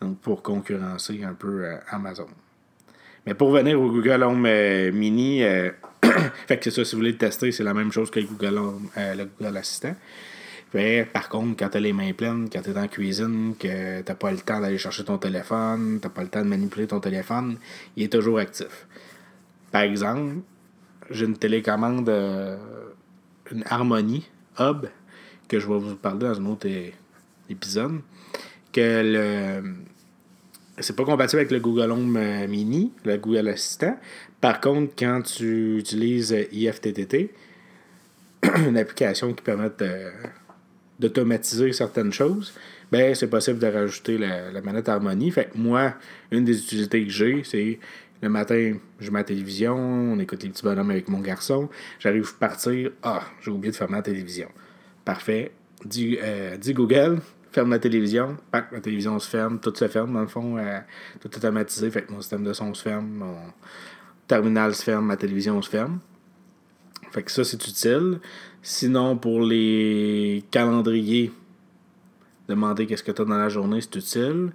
Donc, 0.00 0.18
pour 0.20 0.42
concurrencer 0.42 1.22
un 1.24 1.34
peu 1.34 1.64
euh, 1.64 1.76
Amazon. 1.88 2.28
Mais 3.26 3.34
pour 3.34 3.50
venir 3.50 3.80
au 3.80 3.90
Google 3.90 4.22
Home 4.22 4.48
Mini, 4.92 5.42
fait 6.46 6.58
que 6.58 6.64
c'est 6.64 6.70
ça, 6.70 6.84
si 6.84 6.92
vous 6.92 7.00
voulez 7.00 7.12
le 7.12 7.18
tester, 7.18 7.52
c'est 7.52 7.64
la 7.64 7.74
même 7.74 7.92
chose 7.92 8.10
que 8.10 8.20
le 8.20 8.26
Google, 8.26 8.58
Home, 8.58 8.88
le 8.96 9.24
Google 9.24 9.56
Assistant 9.56 9.94
par 11.12 11.28
contre, 11.28 11.56
quand 11.58 11.70
tu 11.70 11.76
as 11.76 11.80
les 11.80 11.92
mains 11.92 12.12
pleines, 12.12 12.48
quand 12.50 12.62
tu 12.62 12.70
es 12.70 12.72
dans 12.72 12.82
la 12.82 12.88
cuisine, 12.88 13.54
que 13.58 14.02
tu 14.02 14.14
pas 14.14 14.30
le 14.30 14.38
temps 14.38 14.60
d'aller 14.60 14.78
chercher 14.78 15.04
ton 15.04 15.18
téléphone, 15.18 15.98
tu 16.00 16.08
pas 16.08 16.22
le 16.22 16.28
temps 16.28 16.42
de 16.42 16.48
manipuler 16.48 16.86
ton 16.86 17.00
téléphone, 17.00 17.58
il 17.96 18.04
est 18.04 18.12
toujours 18.12 18.38
actif. 18.38 18.86
Par 19.72 19.82
exemple, 19.82 20.36
j'ai 21.10 21.24
une 21.26 21.36
télécommande, 21.36 22.08
euh, 22.08 22.56
une 23.50 23.64
Harmony 23.66 24.28
Hub, 24.58 24.86
que 25.48 25.58
je 25.58 25.66
vais 25.66 25.78
vous 25.78 25.96
parler 25.96 26.20
dans 26.20 26.40
un 26.40 26.46
autre 26.46 26.68
épisode, 27.48 28.00
que 28.72 29.02
le 29.04 29.74
c'est 30.80 30.96
pas 30.96 31.04
compatible 31.04 31.40
avec 31.40 31.50
le 31.50 31.60
Google 31.60 31.90
Home 31.90 32.16
euh, 32.16 32.46
Mini, 32.46 32.92
le 33.04 33.16
Google 33.16 33.48
Assistant. 33.48 33.98
Par 34.40 34.60
contre, 34.60 34.92
quand 34.98 35.22
tu 35.22 35.78
utilises 35.78 36.34
IFTTT, 36.52 37.30
une 38.66 38.76
application 38.76 39.32
qui 39.32 39.42
permet 39.42 39.70
d'automatiser 40.98 41.72
certaines 41.72 42.12
choses, 42.12 42.54
ben 42.90 43.14
c'est 43.14 43.28
possible 43.28 43.58
de 43.58 43.66
rajouter 43.66 44.18
la, 44.18 44.60
manette 44.62 44.88
Harmony. 44.88 45.30
Fait 45.30 45.50
moi, 45.54 45.94
une 46.30 46.44
des 46.44 46.58
utilités 46.58 47.04
que 47.04 47.10
j'ai, 47.10 47.42
c'est 47.44 47.78
le 48.22 48.28
matin, 48.28 48.74
je 48.98 49.06
mets 49.06 49.20
ma 49.20 49.24
télévision, 49.24 49.76
on 49.76 50.18
écoute 50.18 50.42
les 50.42 50.50
petits 50.50 50.62
bonhommes 50.62 50.90
avec 50.90 51.08
mon 51.08 51.20
garçon, 51.20 51.68
j'arrive 51.98 52.30
à 52.36 52.38
partir, 52.38 52.90
ah, 53.02 53.22
j'ai 53.40 53.50
oublié 53.50 53.70
de 53.70 53.76
fermer 53.76 53.96
la 53.96 54.02
télévision. 54.02 54.48
Parfait. 55.04 55.52
Dis, 55.84 56.18
euh, 56.22 56.56
Google, 56.68 57.20
ferme 57.52 57.70
la 57.70 57.78
télévision, 57.78 58.36
pac, 58.50 58.70
la 58.72 58.80
télévision 58.80 59.18
se 59.18 59.28
ferme, 59.28 59.58
tout 59.58 59.74
se 59.74 59.88
ferme 59.88 60.12
dans 60.12 60.20
le 60.20 60.26
fond, 60.26 60.56
euh, 60.56 60.78
tout 61.20 61.34
automatisé, 61.34 61.90
fait 61.90 62.02
que 62.02 62.12
mon 62.12 62.20
système 62.20 62.44
de 62.44 62.52
son 62.52 62.72
se 62.74 62.82
ferme, 62.82 63.06
mon 63.06 63.36
terminal 64.26 64.74
se 64.74 64.84
ferme, 64.84 65.06
ma 65.06 65.16
télévision 65.16 65.60
se 65.60 65.68
ferme. 65.68 65.98
Fait 67.10 67.22
que 67.22 67.30
ça, 67.30 67.42
c'est 67.42 67.66
utile. 67.66 68.20
Sinon, 68.62 69.16
pour 69.16 69.42
les 69.42 70.44
calendriers, 70.50 71.32
demander 72.48 72.86
qu'est-ce 72.86 73.02
que 73.02 73.10
tu 73.10 73.22
as 73.22 73.24
dans 73.24 73.38
la 73.38 73.48
journée, 73.48 73.80
c'est 73.80 73.96
utile. 73.96 74.52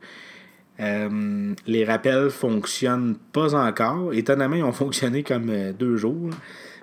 Euh, 0.80 1.54
les 1.68 1.86
rappels 1.86 2.30
fonctionnent 2.30 3.16
pas 3.34 3.56
encore. 3.56 4.14
Étonnamment, 4.14 4.56
ils 4.56 4.64
ont 4.64 4.72
fonctionné 4.84 5.24
comme 5.24 5.50
euh, 5.50 5.74
deux 5.74 5.98
jours, 5.98 6.30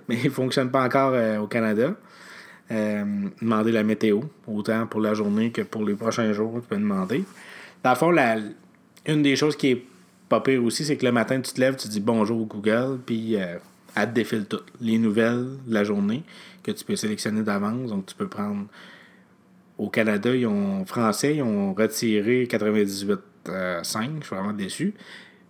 mais 0.09 0.16
ils 0.16 0.27
ne 0.27 0.31
fonctionnent 0.31 0.70
pas 0.70 0.85
encore 0.85 1.14
au 1.40 1.46
Canada. 1.46 1.94
Demander 2.70 3.72
la 3.72 3.83
météo, 3.83 4.20
autant 4.46 4.87
pour 4.87 5.01
la 5.01 5.14
journée 5.14 5.51
que 5.51 5.62
pour 5.62 5.85
les 5.85 5.94
prochains 5.94 6.33
jours, 6.33 6.55
tu 6.55 6.68
peux 6.68 6.77
demander. 6.77 7.25
Dans 7.83 7.90
le 7.90 7.96
fond, 7.96 8.14
une 9.07 9.22
des 9.22 9.37
choses 9.37 9.57
qui 9.57 9.68
est 9.68 9.85
pas 10.29 10.40
pire 10.40 10.64
aussi, 10.64 10.85
c'est 10.85 10.96
que 10.96 11.05
le 11.05 11.12
matin, 11.12 11.40
tu 11.40 11.53
te 11.53 11.61
lèves, 11.61 11.77
tu 11.77 11.88
dis 11.88 12.01
bonjour 12.01 12.46
Google, 12.46 12.98
puis 13.05 13.37
euh, 13.37 13.59
elle 13.94 14.09
te 14.09 14.14
défile 14.14 14.46
toutes 14.46 14.72
les 14.81 14.98
nouvelles 14.98 15.59
de 15.66 15.75
la 15.75 15.85
journée 15.85 16.22
que 16.62 16.70
tu 16.70 16.85
peux 16.85 16.96
sélectionner 16.96 17.42
d'avance. 17.42 17.90
Donc, 17.90 18.07
tu 18.07 18.14
peux 18.14 18.29
prendre. 18.29 18.66
Au 19.79 19.88
Canada, 19.88 20.35
ils 20.35 20.46
ont, 20.46 20.87
français, 20.87 21.37
ils 21.37 21.42
ont 21.42 21.75
retiré 21.75 22.44
98.5. 22.44 23.18
je 23.44 23.83
suis 23.85 24.35
vraiment 24.35 24.53
déçu. 24.53 24.94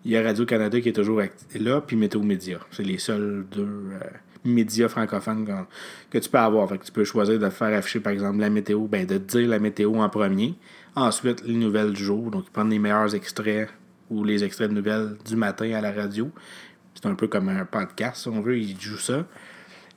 Il 0.04 0.10
y 0.10 0.16
a 0.16 0.22
Radio-Canada 0.22 0.80
qui 0.80 0.88
est 0.88 0.92
toujours 0.92 1.20
là, 1.54 1.80
puis 1.80 1.96
Météo 1.96 2.22
Média. 2.22 2.58
C'est 2.70 2.82
les 2.82 2.98
seuls 2.98 3.44
deux 3.52 3.62
euh, 3.62 4.00
médias 4.44 4.88
francophones 4.88 5.66
que, 6.10 6.18
tu 6.18 6.28
peux 6.28 6.38
avoir. 6.38 6.68
Fait 6.68 6.78
que 6.78 6.84
tu 6.84 6.92
peux 6.92 7.04
choisir 7.04 7.38
de 7.38 7.50
faire 7.50 7.76
afficher, 7.76 8.00
par 8.00 8.12
exemple, 8.12 8.38
la 8.38 8.50
météo, 8.50 8.86
ben, 8.86 9.06
de 9.06 9.18
dire 9.18 9.48
la 9.48 9.58
météo 9.58 9.94
en 9.96 10.08
premier. 10.08 10.54
Ensuite, 10.94 11.42
les 11.44 11.54
nouvelles 11.54 11.92
du 11.92 12.02
jour. 12.02 12.30
Donc, 12.30 12.44
ils 12.46 12.50
prennent 12.50 12.70
les 12.70 12.78
meilleurs 12.78 13.14
extraits 13.14 13.70
ou 14.10 14.24
les 14.24 14.44
extraits 14.44 14.68
de 14.68 14.74
nouvelles 14.74 15.16
du 15.24 15.36
matin 15.36 15.72
à 15.72 15.80
la 15.80 15.92
radio. 15.92 16.30
C'est 16.94 17.06
un 17.06 17.14
peu 17.14 17.28
comme 17.28 17.48
un 17.48 17.64
podcast, 17.64 18.22
si 18.22 18.28
on 18.28 18.40
veut. 18.40 18.58
Ils 18.58 18.78
jouent 18.78 18.96
ça. 18.98 19.26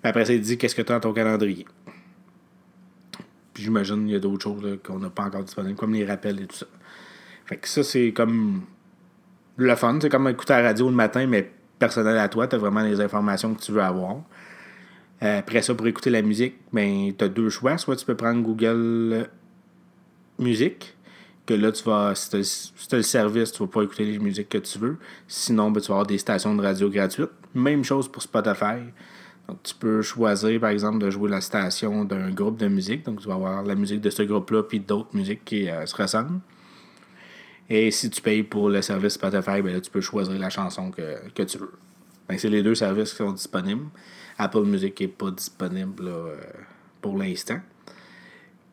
Après 0.04 0.26
ça, 0.26 0.34
il 0.34 0.42
dit 0.42 0.58
qu'est-ce 0.58 0.76
que 0.76 0.82
tu 0.82 0.92
as 0.92 0.96
dans 0.96 1.10
ton 1.10 1.14
calendrier? 1.14 1.66
Puis 3.54 3.64
j'imagine 3.64 4.04
qu'il 4.04 4.14
y 4.14 4.16
a 4.16 4.20
d'autres 4.20 4.44
choses 4.44 4.80
qu'on 4.86 5.00
n'a 5.00 5.10
pas 5.10 5.24
encore 5.24 5.44
disponibles, 5.44 5.76
comme 5.76 5.94
les 5.94 6.06
rappels 6.06 6.42
et 6.42 6.46
tout 6.46 6.56
ça. 6.56 6.68
Fait 7.46 7.58
que 7.58 7.68
ça, 7.68 7.84
c'est 7.84 8.12
comme 8.12 8.64
le 9.58 9.76
fun. 9.76 9.98
C'est 10.02 10.10
comme 10.10 10.28
écouter 10.28 10.54
la 10.54 10.62
radio 10.62 10.90
le 10.90 10.96
matin, 10.96 11.26
mais 11.28 11.52
personnel 11.80 12.18
à 12.18 12.30
toi. 12.30 12.48
Tu 12.48 12.56
as 12.56 12.60
vraiment 12.60 12.82
les 12.82 13.02
informations 13.02 13.54
que 13.54 13.62
tu 13.62 13.72
veux 13.72 13.82
avoir. 13.82 14.18
Euh, 15.24 15.40
après 15.40 15.62
ça, 15.62 15.74
pour 15.74 15.88
écouter 15.88 16.10
la 16.10 16.22
musique, 16.22 16.56
ben, 16.74 17.14
tu 17.18 17.24
as 17.24 17.30
deux 17.30 17.50
choix. 17.50 17.78
Soit 17.78 17.96
tu 17.96 18.06
peux 18.06 18.16
prendre 18.16 18.42
Google 18.42 19.30
Musique, 20.38 20.96
que 21.46 21.54
là, 21.54 21.72
tu 21.72 21.84
vas, 21.84 22.14
si 22.16 22.30
tu 22.30 22.36
as, 22.38 22.98
le 22.98 23.02
service, 23.04 23.52
tu 23.52 23.60
vas 23.60 23.68
pas 23.68 23.84
écouter 23.84 24.04
les 24.04 24.20
musiques 24.20 24.50
que 24.50 24.58
tu 24.58 24.78
veux. 24.80 24.98
Sinon, 25.28 25.72
ben, 25.72 25.80
tu 25.80 25.88
vas 25.88 25.96
avoir 25.96 26.08
des 26.08 26.18
stations 26.18 26.54
de 26.56 26.62
radio 26.62 26.90
gratuites. 26.90 27.32
Même 27.54 27.84
chose 27.84 28.10
pour 28.10 28.22
Spotify. 28.22 28.82
Donc, 29.48 29.62
tu 29.64 29.76
peux 29.76 30.02
choisir, 30.02 30.60
par 30.60 30.72
exemple, 30.72 30.98
de 30.98 31.10
jouer 31.10 31.30
la 31.30 31.40
station 31.40 32.04
d'un 32.04 32.32
groupe 32.32 32.58
de 32.58 32.68
musique. 32.68 33.06
Donc, 33.06 33.22
tu 33.22 33.28
vas 33.28 33.36
avoir 33.36 33.64
la 33.64 33.76
musique 33.76 34.02
de 34.02 34.10
ce 34.10 34.24
groupe-là, 34.24 34.64
puis 34.64 34.80
d'autres 34.80 35.16
musiques 35.16 35.46
qui 35.46 35.70
euh, 35.70 35.86
se 35.86 35.96
ressemblent. 35.96 36.40
Et 37.70 37.90
si 37.92 38.10
tu 38.10 38.22
payes 38.22 38.44
pour 38.44 38.70
le 38.70 38.82
service 38.82 39.14
Spotify, 39.14 39.62
ben 39.62 39.74
là, 39.74 39.82
tu 39.82 39.90
peux 39.90 40.02
choisir 40.02 40.38
la 40.38 40.50
chanson 40.50 40.92
que, 40.92 41.44
tu 41.44 41.58
veux. 41.58 41.72
Ben, 42.30 42.38
c'est 42.38 42.50
les 42.50 42.62
deux 42.62 42.76
services 42.76 43.12
qui 43.12 43.18
sont 43.18 43.32
disponibles. 43.32 43.86
Apple 44.38 44.64
Music 44.64 45.00
n'est 45.00 45.08
pas 45.08 45.32
disponible 45.32 46.08
euh, 46.08 46.36
pour 47.02 47.18
l'instant. 47.18 47.60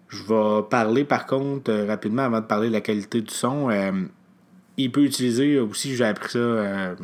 Je 0.09 0.23
vais 0.25 0.63
parler 0.69 1.05
par 1.05 1.27
contre 1.27 1.71
euh, 1.71 1.87
rapidement 1.87 2.23
avant 2.23 2.41
de 2.41 2.47
parler 2.47 2.69
de 2.69 2.73
la 2.73 2.81
qualité 2.81 3.23
du 3.23 3.33
son. 3.33 3.71
Euh, 3.71 3.93
il 4.77 4.91
peut 4.93 5.05
utiliser 5.05 5.59
aussi, 5.59 5.97
j'ai 5.97 6.05
appris 6.05 6.33
ça 6.33 6.95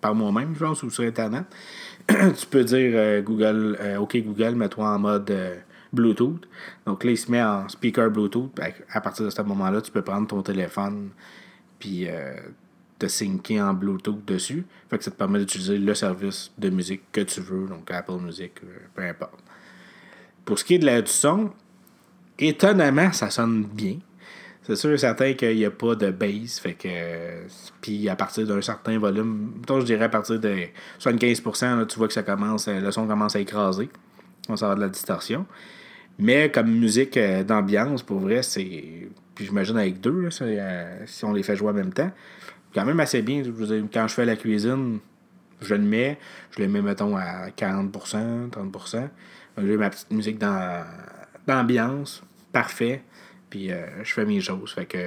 par 0.00 0.14
moi-même, 0.14 0.54
je 0.54 0.64
pense, 0.64 0.82
ou 0.82 0.90
sur 0.90 1.04
Internet. 1.04 1.44
tu 2.08 2.46
peux 2.50 2.64
dire 2.64 3.22
Google, 3.22 3.78
OK 3.98 4.16
Google, 4.16 4.54
mets-toi 4.54 4.88
en 4.88 4.98
mode 4.98 5.30
Bluetooth. 5.92 6.48
Donc 6.86 7.04
là, 7.04 7.10
il 7.10 7.18
se 7.18 7.30
met 7.30 7.42
en 7.42 7.68
speaker 7.68 8.10
Bluetooth. 8.10 8.50
À 8.90 9.00
partir 9.00 9.24
de 9.24 9.30
ce 9.30 9.42
moment-là, 9.42 9.80
tu 9.80 9.90
peux 9.90 10.02
prendre 10.02 10.26
ton 10.26 10.42
téléphone 10.42 11.10
puis 11.78 12.08
euh, 12.08 12.34
te 12.98 13.06
syncer 13.06 13.60
en 13.60 13.74
Bluetooth 13.74 14.24
dessus. 14.24 14.66
Fait 14.90 14.98
que 14.98 15.04
ça 15.04 15.10
te 15.10 15.16
permet 15.16 15.38
d'utiliser 15.38 15.78
le 15.78 15.94
service 15.94 16.50
de 16.58 16.70
musique 16.70 17.02
que 17.12 17.20
tu 17.20 17.40
veux, 17.40 17.66
donc 17.66 17.90
Apple 17.90 18.18
Music, 18.20 18.52
euh, 18.64 18.66
peu 18.94 19.02
importe. 19.02 19.38
Pour 20.44 20.58
ce 20.58 20.64
qui 20.64 20.74
est 20.74 20.78
de 20.78 20.86
la, 20.86 21.02
du 21.02 21.10
son, 21.10 21.50
étonnamment, 22.38 23.12
ça 23.12 23.30
sonne 23.30 23.64
bien. 23.64 23.98
C'est 24.62 24.76
sûr 24.76 24.90
et 24.90 24.98
certain 24.98 25.32
qu'il 25.32 25.56
n'y 25.56 25.64
a 25.64 25.70
pas 25.70 25.94
de 25.94 26.10
bass, 26.10 26.60
fait 26.60 26.74
que. 26.74 27.46
Puis 27.80 28.06
à 28.08 28.16
partir 28.16 28.46
d'un 28.46 28.60
certain 28.60 28.98
volume, 28.98 29.62
je 29.66 29.82
dirais 29.82 30.04
à 30.04 30.08
partir 30.10 30.38
de 30.38 30.56
75%, 31.00 31.86
tu 31.86 31.98
vois 31.98 32.06
que 32.06 32.12
ça 32.12 32.22
commence, 32.22 32.68
le 32.68 32.90
son 32.90 33.06
commence 33.06 33.34
à 33.34 33.40
écraser. 33.40 33.88
On 34.48 34.54
va 34.54 34.66
avoir 34.66 34.76
de 34.76 34.82
la 34.82 34.88
distorsion. 34.90 35.46
Mais 36.18 36.50
comme 36.50 36.70
musique 36.70 37.16
euh, 37.16 37.44
d'ambiance, 37.44 38.02
pour 38.02 38.18
vrai, 38.18 38.42
c'est. 38.42 39.08
Puis 39.34 39.46
j'imagine 39.46 39.76
avec 39.78 40.00
deux, 40.00 40.28
euh, 40.42 41.06
si 41.06 41.24
on 41.24 41.32
les 41.32 41.44
fait 41.44 41.54
jouer 41.54 41.70
en 41.70 41.74
même 41.74 41.92
temps. 41.92 42.10
Quand 42.74 42.84
même 42.84 42.98
assez 42.98 43.22
bien. 43.22 43.42
quand 43.92 44.08
je 44.08 44.14
fais 44.14 44.24
la 44.24 44.36
cuisine, 44.36 44.98
je 45.60 45.74
le 45.74 45.82
mets. 45.82 46.18
Je 46.50 46.62
le 46.62 46.68
mets, 46.68 46.82
mettons, 46.82 47.16
à 47.16 47.48
40%, 47.50 48.50
30%. 48.50 49.08
J'ai 49.58 49.76
ma 49.76 49.90
petite 49.90 50.10
musique 50.10 50.38
d'ambiance. 51.46 52.22
Parfait. 52.52 53.02
Puis 53.48 53.70
euh, 53.70 53.86
je 54.02 54.12
fais 54.12 54.24
mes 54.24 54.40
choses. 54.40 54.72
Fait 54.72 54.86
que 54.86 54.98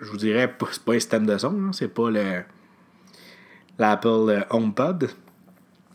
je 0.00 0.10
vous 0.10 0.16
dirais, 0.16 0.52
c'est 0.70 0.82
pas 0.82 0.92
un 0.92 0.98
système 0.98 1.26
de 1.26 1.36
son. 1.36 1.72
C'est 1.72 1.88
pas 1.88 2.10
le 2.10 2.42
l'Apple 3.78 4.46
HomePod. 4.50 5.10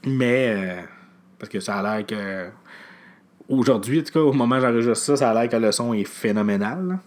Mais. 0.05 0.85
parce 1.39 1.49
que 1.49 1.59
ça 1.59 1.77
a 1.77 1.97
l'air 1.97 2.05
que 2.05 2.51
aujourd'hui, 3.49 3.99
en 3.99 4.03
tout 4.03 4.13
cas, 4.13 4.19
au 4.19 4.31
moment 4.31 4.57
où 4.57 4.61
j'enregistre 4.61 4.95
ça, 4.95 5.17
ça 5.17 5.31
a 5.31 5.33
l'air 5.33 5.49
que 5.49 5.57
le 5.57 5.71
son 5.71 5.93
est 5.93 6.05
phénoménal 6.05 6.99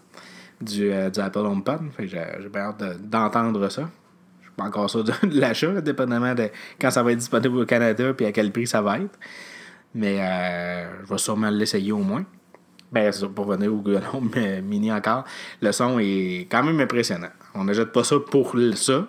du, 0.61 0.91
euh, 0.91 1.09
du, 1.09 1.19
Apple 1.19 1.39
HomePod. 1.39 1.81
Fait 1.95 2.07
j'ai, 2.07 2.49
bien 2.51 2.61
hâte 2.61 3.01
d'entendre 3.01 3.67
ça. 3.69 3.89
Je 4.41 4.45
suis 4.45 4.55
pas 4.55 4.65
encore 4.65 4.89
sûr 4.89 5.03
de, 5.03 5.13
l'achat, 5.31 5.81
dépendamment 5.81 6.35
de 6.35 6.49
quand 6.79 6.91
ça 6.91 7.01
va 7.01 7.13
être 7.13 7.19
disponible 7.19 7.57
au 7.57 7.65
Canada 7.65 8.13
et 8.19 8.25
à 8.25 8.31
quel 8.31 8.51
prix 8.51 8.67
ça 8.67 8.81
va 8.81 8.99
être. 8.99 9.17
Mais 9.95 10.17
euh, 10.19 11.03
je 11.03 11.09
vais 11.09 11.17
sûrement 11.17 11.49
l'essayer 11.49 11.91
au 11.91 11.99
moins. 11.99 12.25
Ben, 12.91 13.11
c'est 13.11 13.27
pour 13.27 13.45
venir 13.45 13.73
au 13.73 13.77
Google 13.77 14.03
Home 14.13 14.29
Mini 14.63 14.91
encore. 14.91 15.23
Le 15.61 15.71
son 15.71 15.97
est 15.99 16.47
quand 16.49 16.63
même 16.63 16.79
impressionnant. 16.79 17.31
On 17.55 17.63
n'achète 17.63 17.91
pas 17.91 18.03
ça 18.03 18.17
pour 18.19 18.55
ça. 18.75 19.07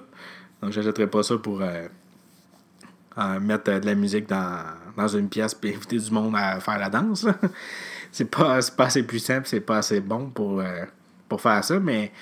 Donc, 0.63 0.73
j'achèterai 0.73 1.07
pas 1.07 1.23
ça 1.23 1.37
pour 1.37 1.61
euh, 1.61 1.87
mettre 3.41 3.81
de 3.81 3.87
la 3.87 3.95
musique 3.95 4.29
dans, 4.29 4.65
dans 4.97 5.09
une 5.09 5.29
pièce 5.29 5.57
et 5.63 5.75
inviter 5.75 5.99
du 5.99 6.11
monde 6.11 6.35
à 6.37 6.61
faire 6.61 6.79
la 6.79 6.91
danse. 6.91 7.27
c'est 8.13 8.31
pas, 8.31 8.61
pas 8.77 8.87
assez 8.87 9.03
puissant 9.03 9.41
c'est 9.45 9.61
pas 9.61 9.79
assez 9.79 10.01
bon 10.01 10.31
pour, 10.31 10.61
euh, 10.61 10.85
pour 11.29 11.41
faire 11.41 11.63
ça, 11.65 11.81
mais 11.81 12.13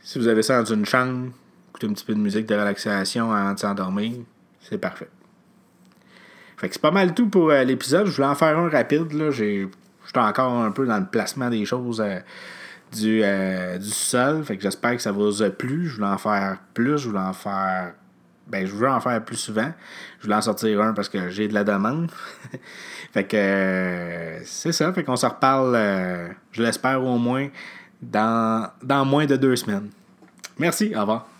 si 0.00 0.18
vous 0.18 0.28
avez 0.28 0.42
ça 0.42 0.62
dans 0.62 0.72
une 0.72 0.86
chambre, 0.86 1.30
écouter 1.70 1.88
un 1.88 1.92
petit 1.92 2.04
peu 2.04 2.14
de 2.14 2.20
musique 2.20 2.46
de 2.46 2.54
relaxation 2.54 3.32
avant 3.32 3.54
de 3.54 3.58
s'endormir, 3.58 4.12
c'est 4.60 4.78
parfait. 4.78 5.08
Fait 6.56 6.68
que 6.68 6.74
c'est 6.74 6.82
pas 6.82 6.92
mal 6.92 7.12
tout 7.12 7.28
pour 7.28 7.50
euh, 7.50 7.64
l'épisode. 7.64 8.06
Je 8.06 8.12
voulais 8.12 8.28
en 8.28 8.36
faire 8.36 8.56
un 8.56 8.68
rapide. 8.68 9.12
Là. 9.12 9.32
J'ai, 9.32 9.68
j'étais 10.06 10.20
encore 10.20 10.52
un 10.52 10.70
peu 10.70 10.86
dans 10.86 10.98
le 10.98 11.06
placement 11.06 11.50
des 11.50 11.64
choses 11.64 12.00
euh, 12.00 12.20
du, 12.92 13.22
du 13.80 13.90
sol. 13.90 14.44
Fait 14.44 14.56
que 14.56 14.62
j'espère 14.62 14.94
que 14.94 15.02
ça 15.02 15.10
vous 15.10 15.42
a 15.42 15.50
plu. 15.50 15.88
Je 15.88 15.96
voulais 15.96 16.06
en 16.06 16.18
faire 16.18 16.58
plus. 16.72 16.98
Je 16.98 17.08
voulais 17.08 17.20
en 17.20 17.32
faire 17.32 17.94
ben, 18.52 18.66
je 18.66 18.72
veux 18.74 18.88
en 18.88 19.00
faire 19.00 19.24
plus 19.24 19.36
souvent. 19.36 19.72
Je 20.18 20.24
voulais 20.24 20.36
en 20.36 20.42
sortir 20.42 20.80
un 20.82 20.92
parce 20.92 21.08
que 21.08 21.30
j'ai 21.30 21.48
de 21.48 21.54
la 21.54 21.64
demande. 21.64 22.10
fait 23.12 23.24
que 23.24 23.36
euh, 23.36 24.44
c'est 24.44 24.72
ça. 24.72 24.92
Fait 24.92 25.02
qu'on 25.02 25.16
se 25.16 25.24
reparle, 25.24 25.74
euh, 25.74 26.28
je 26.52 26.62
l'espère 26.62 27.02
au 27.02 27.16
moins, 27.16 27.48
dans, 28.02 28.68
dans 28.82 29.06
moins 29.06 29.24
de 29.24 29.36
deux 29.36 29.56
semaines. 29.56 29.88
Merci, 30.58 30.92
au 30.94 31.00
revoir. 31.00 31.31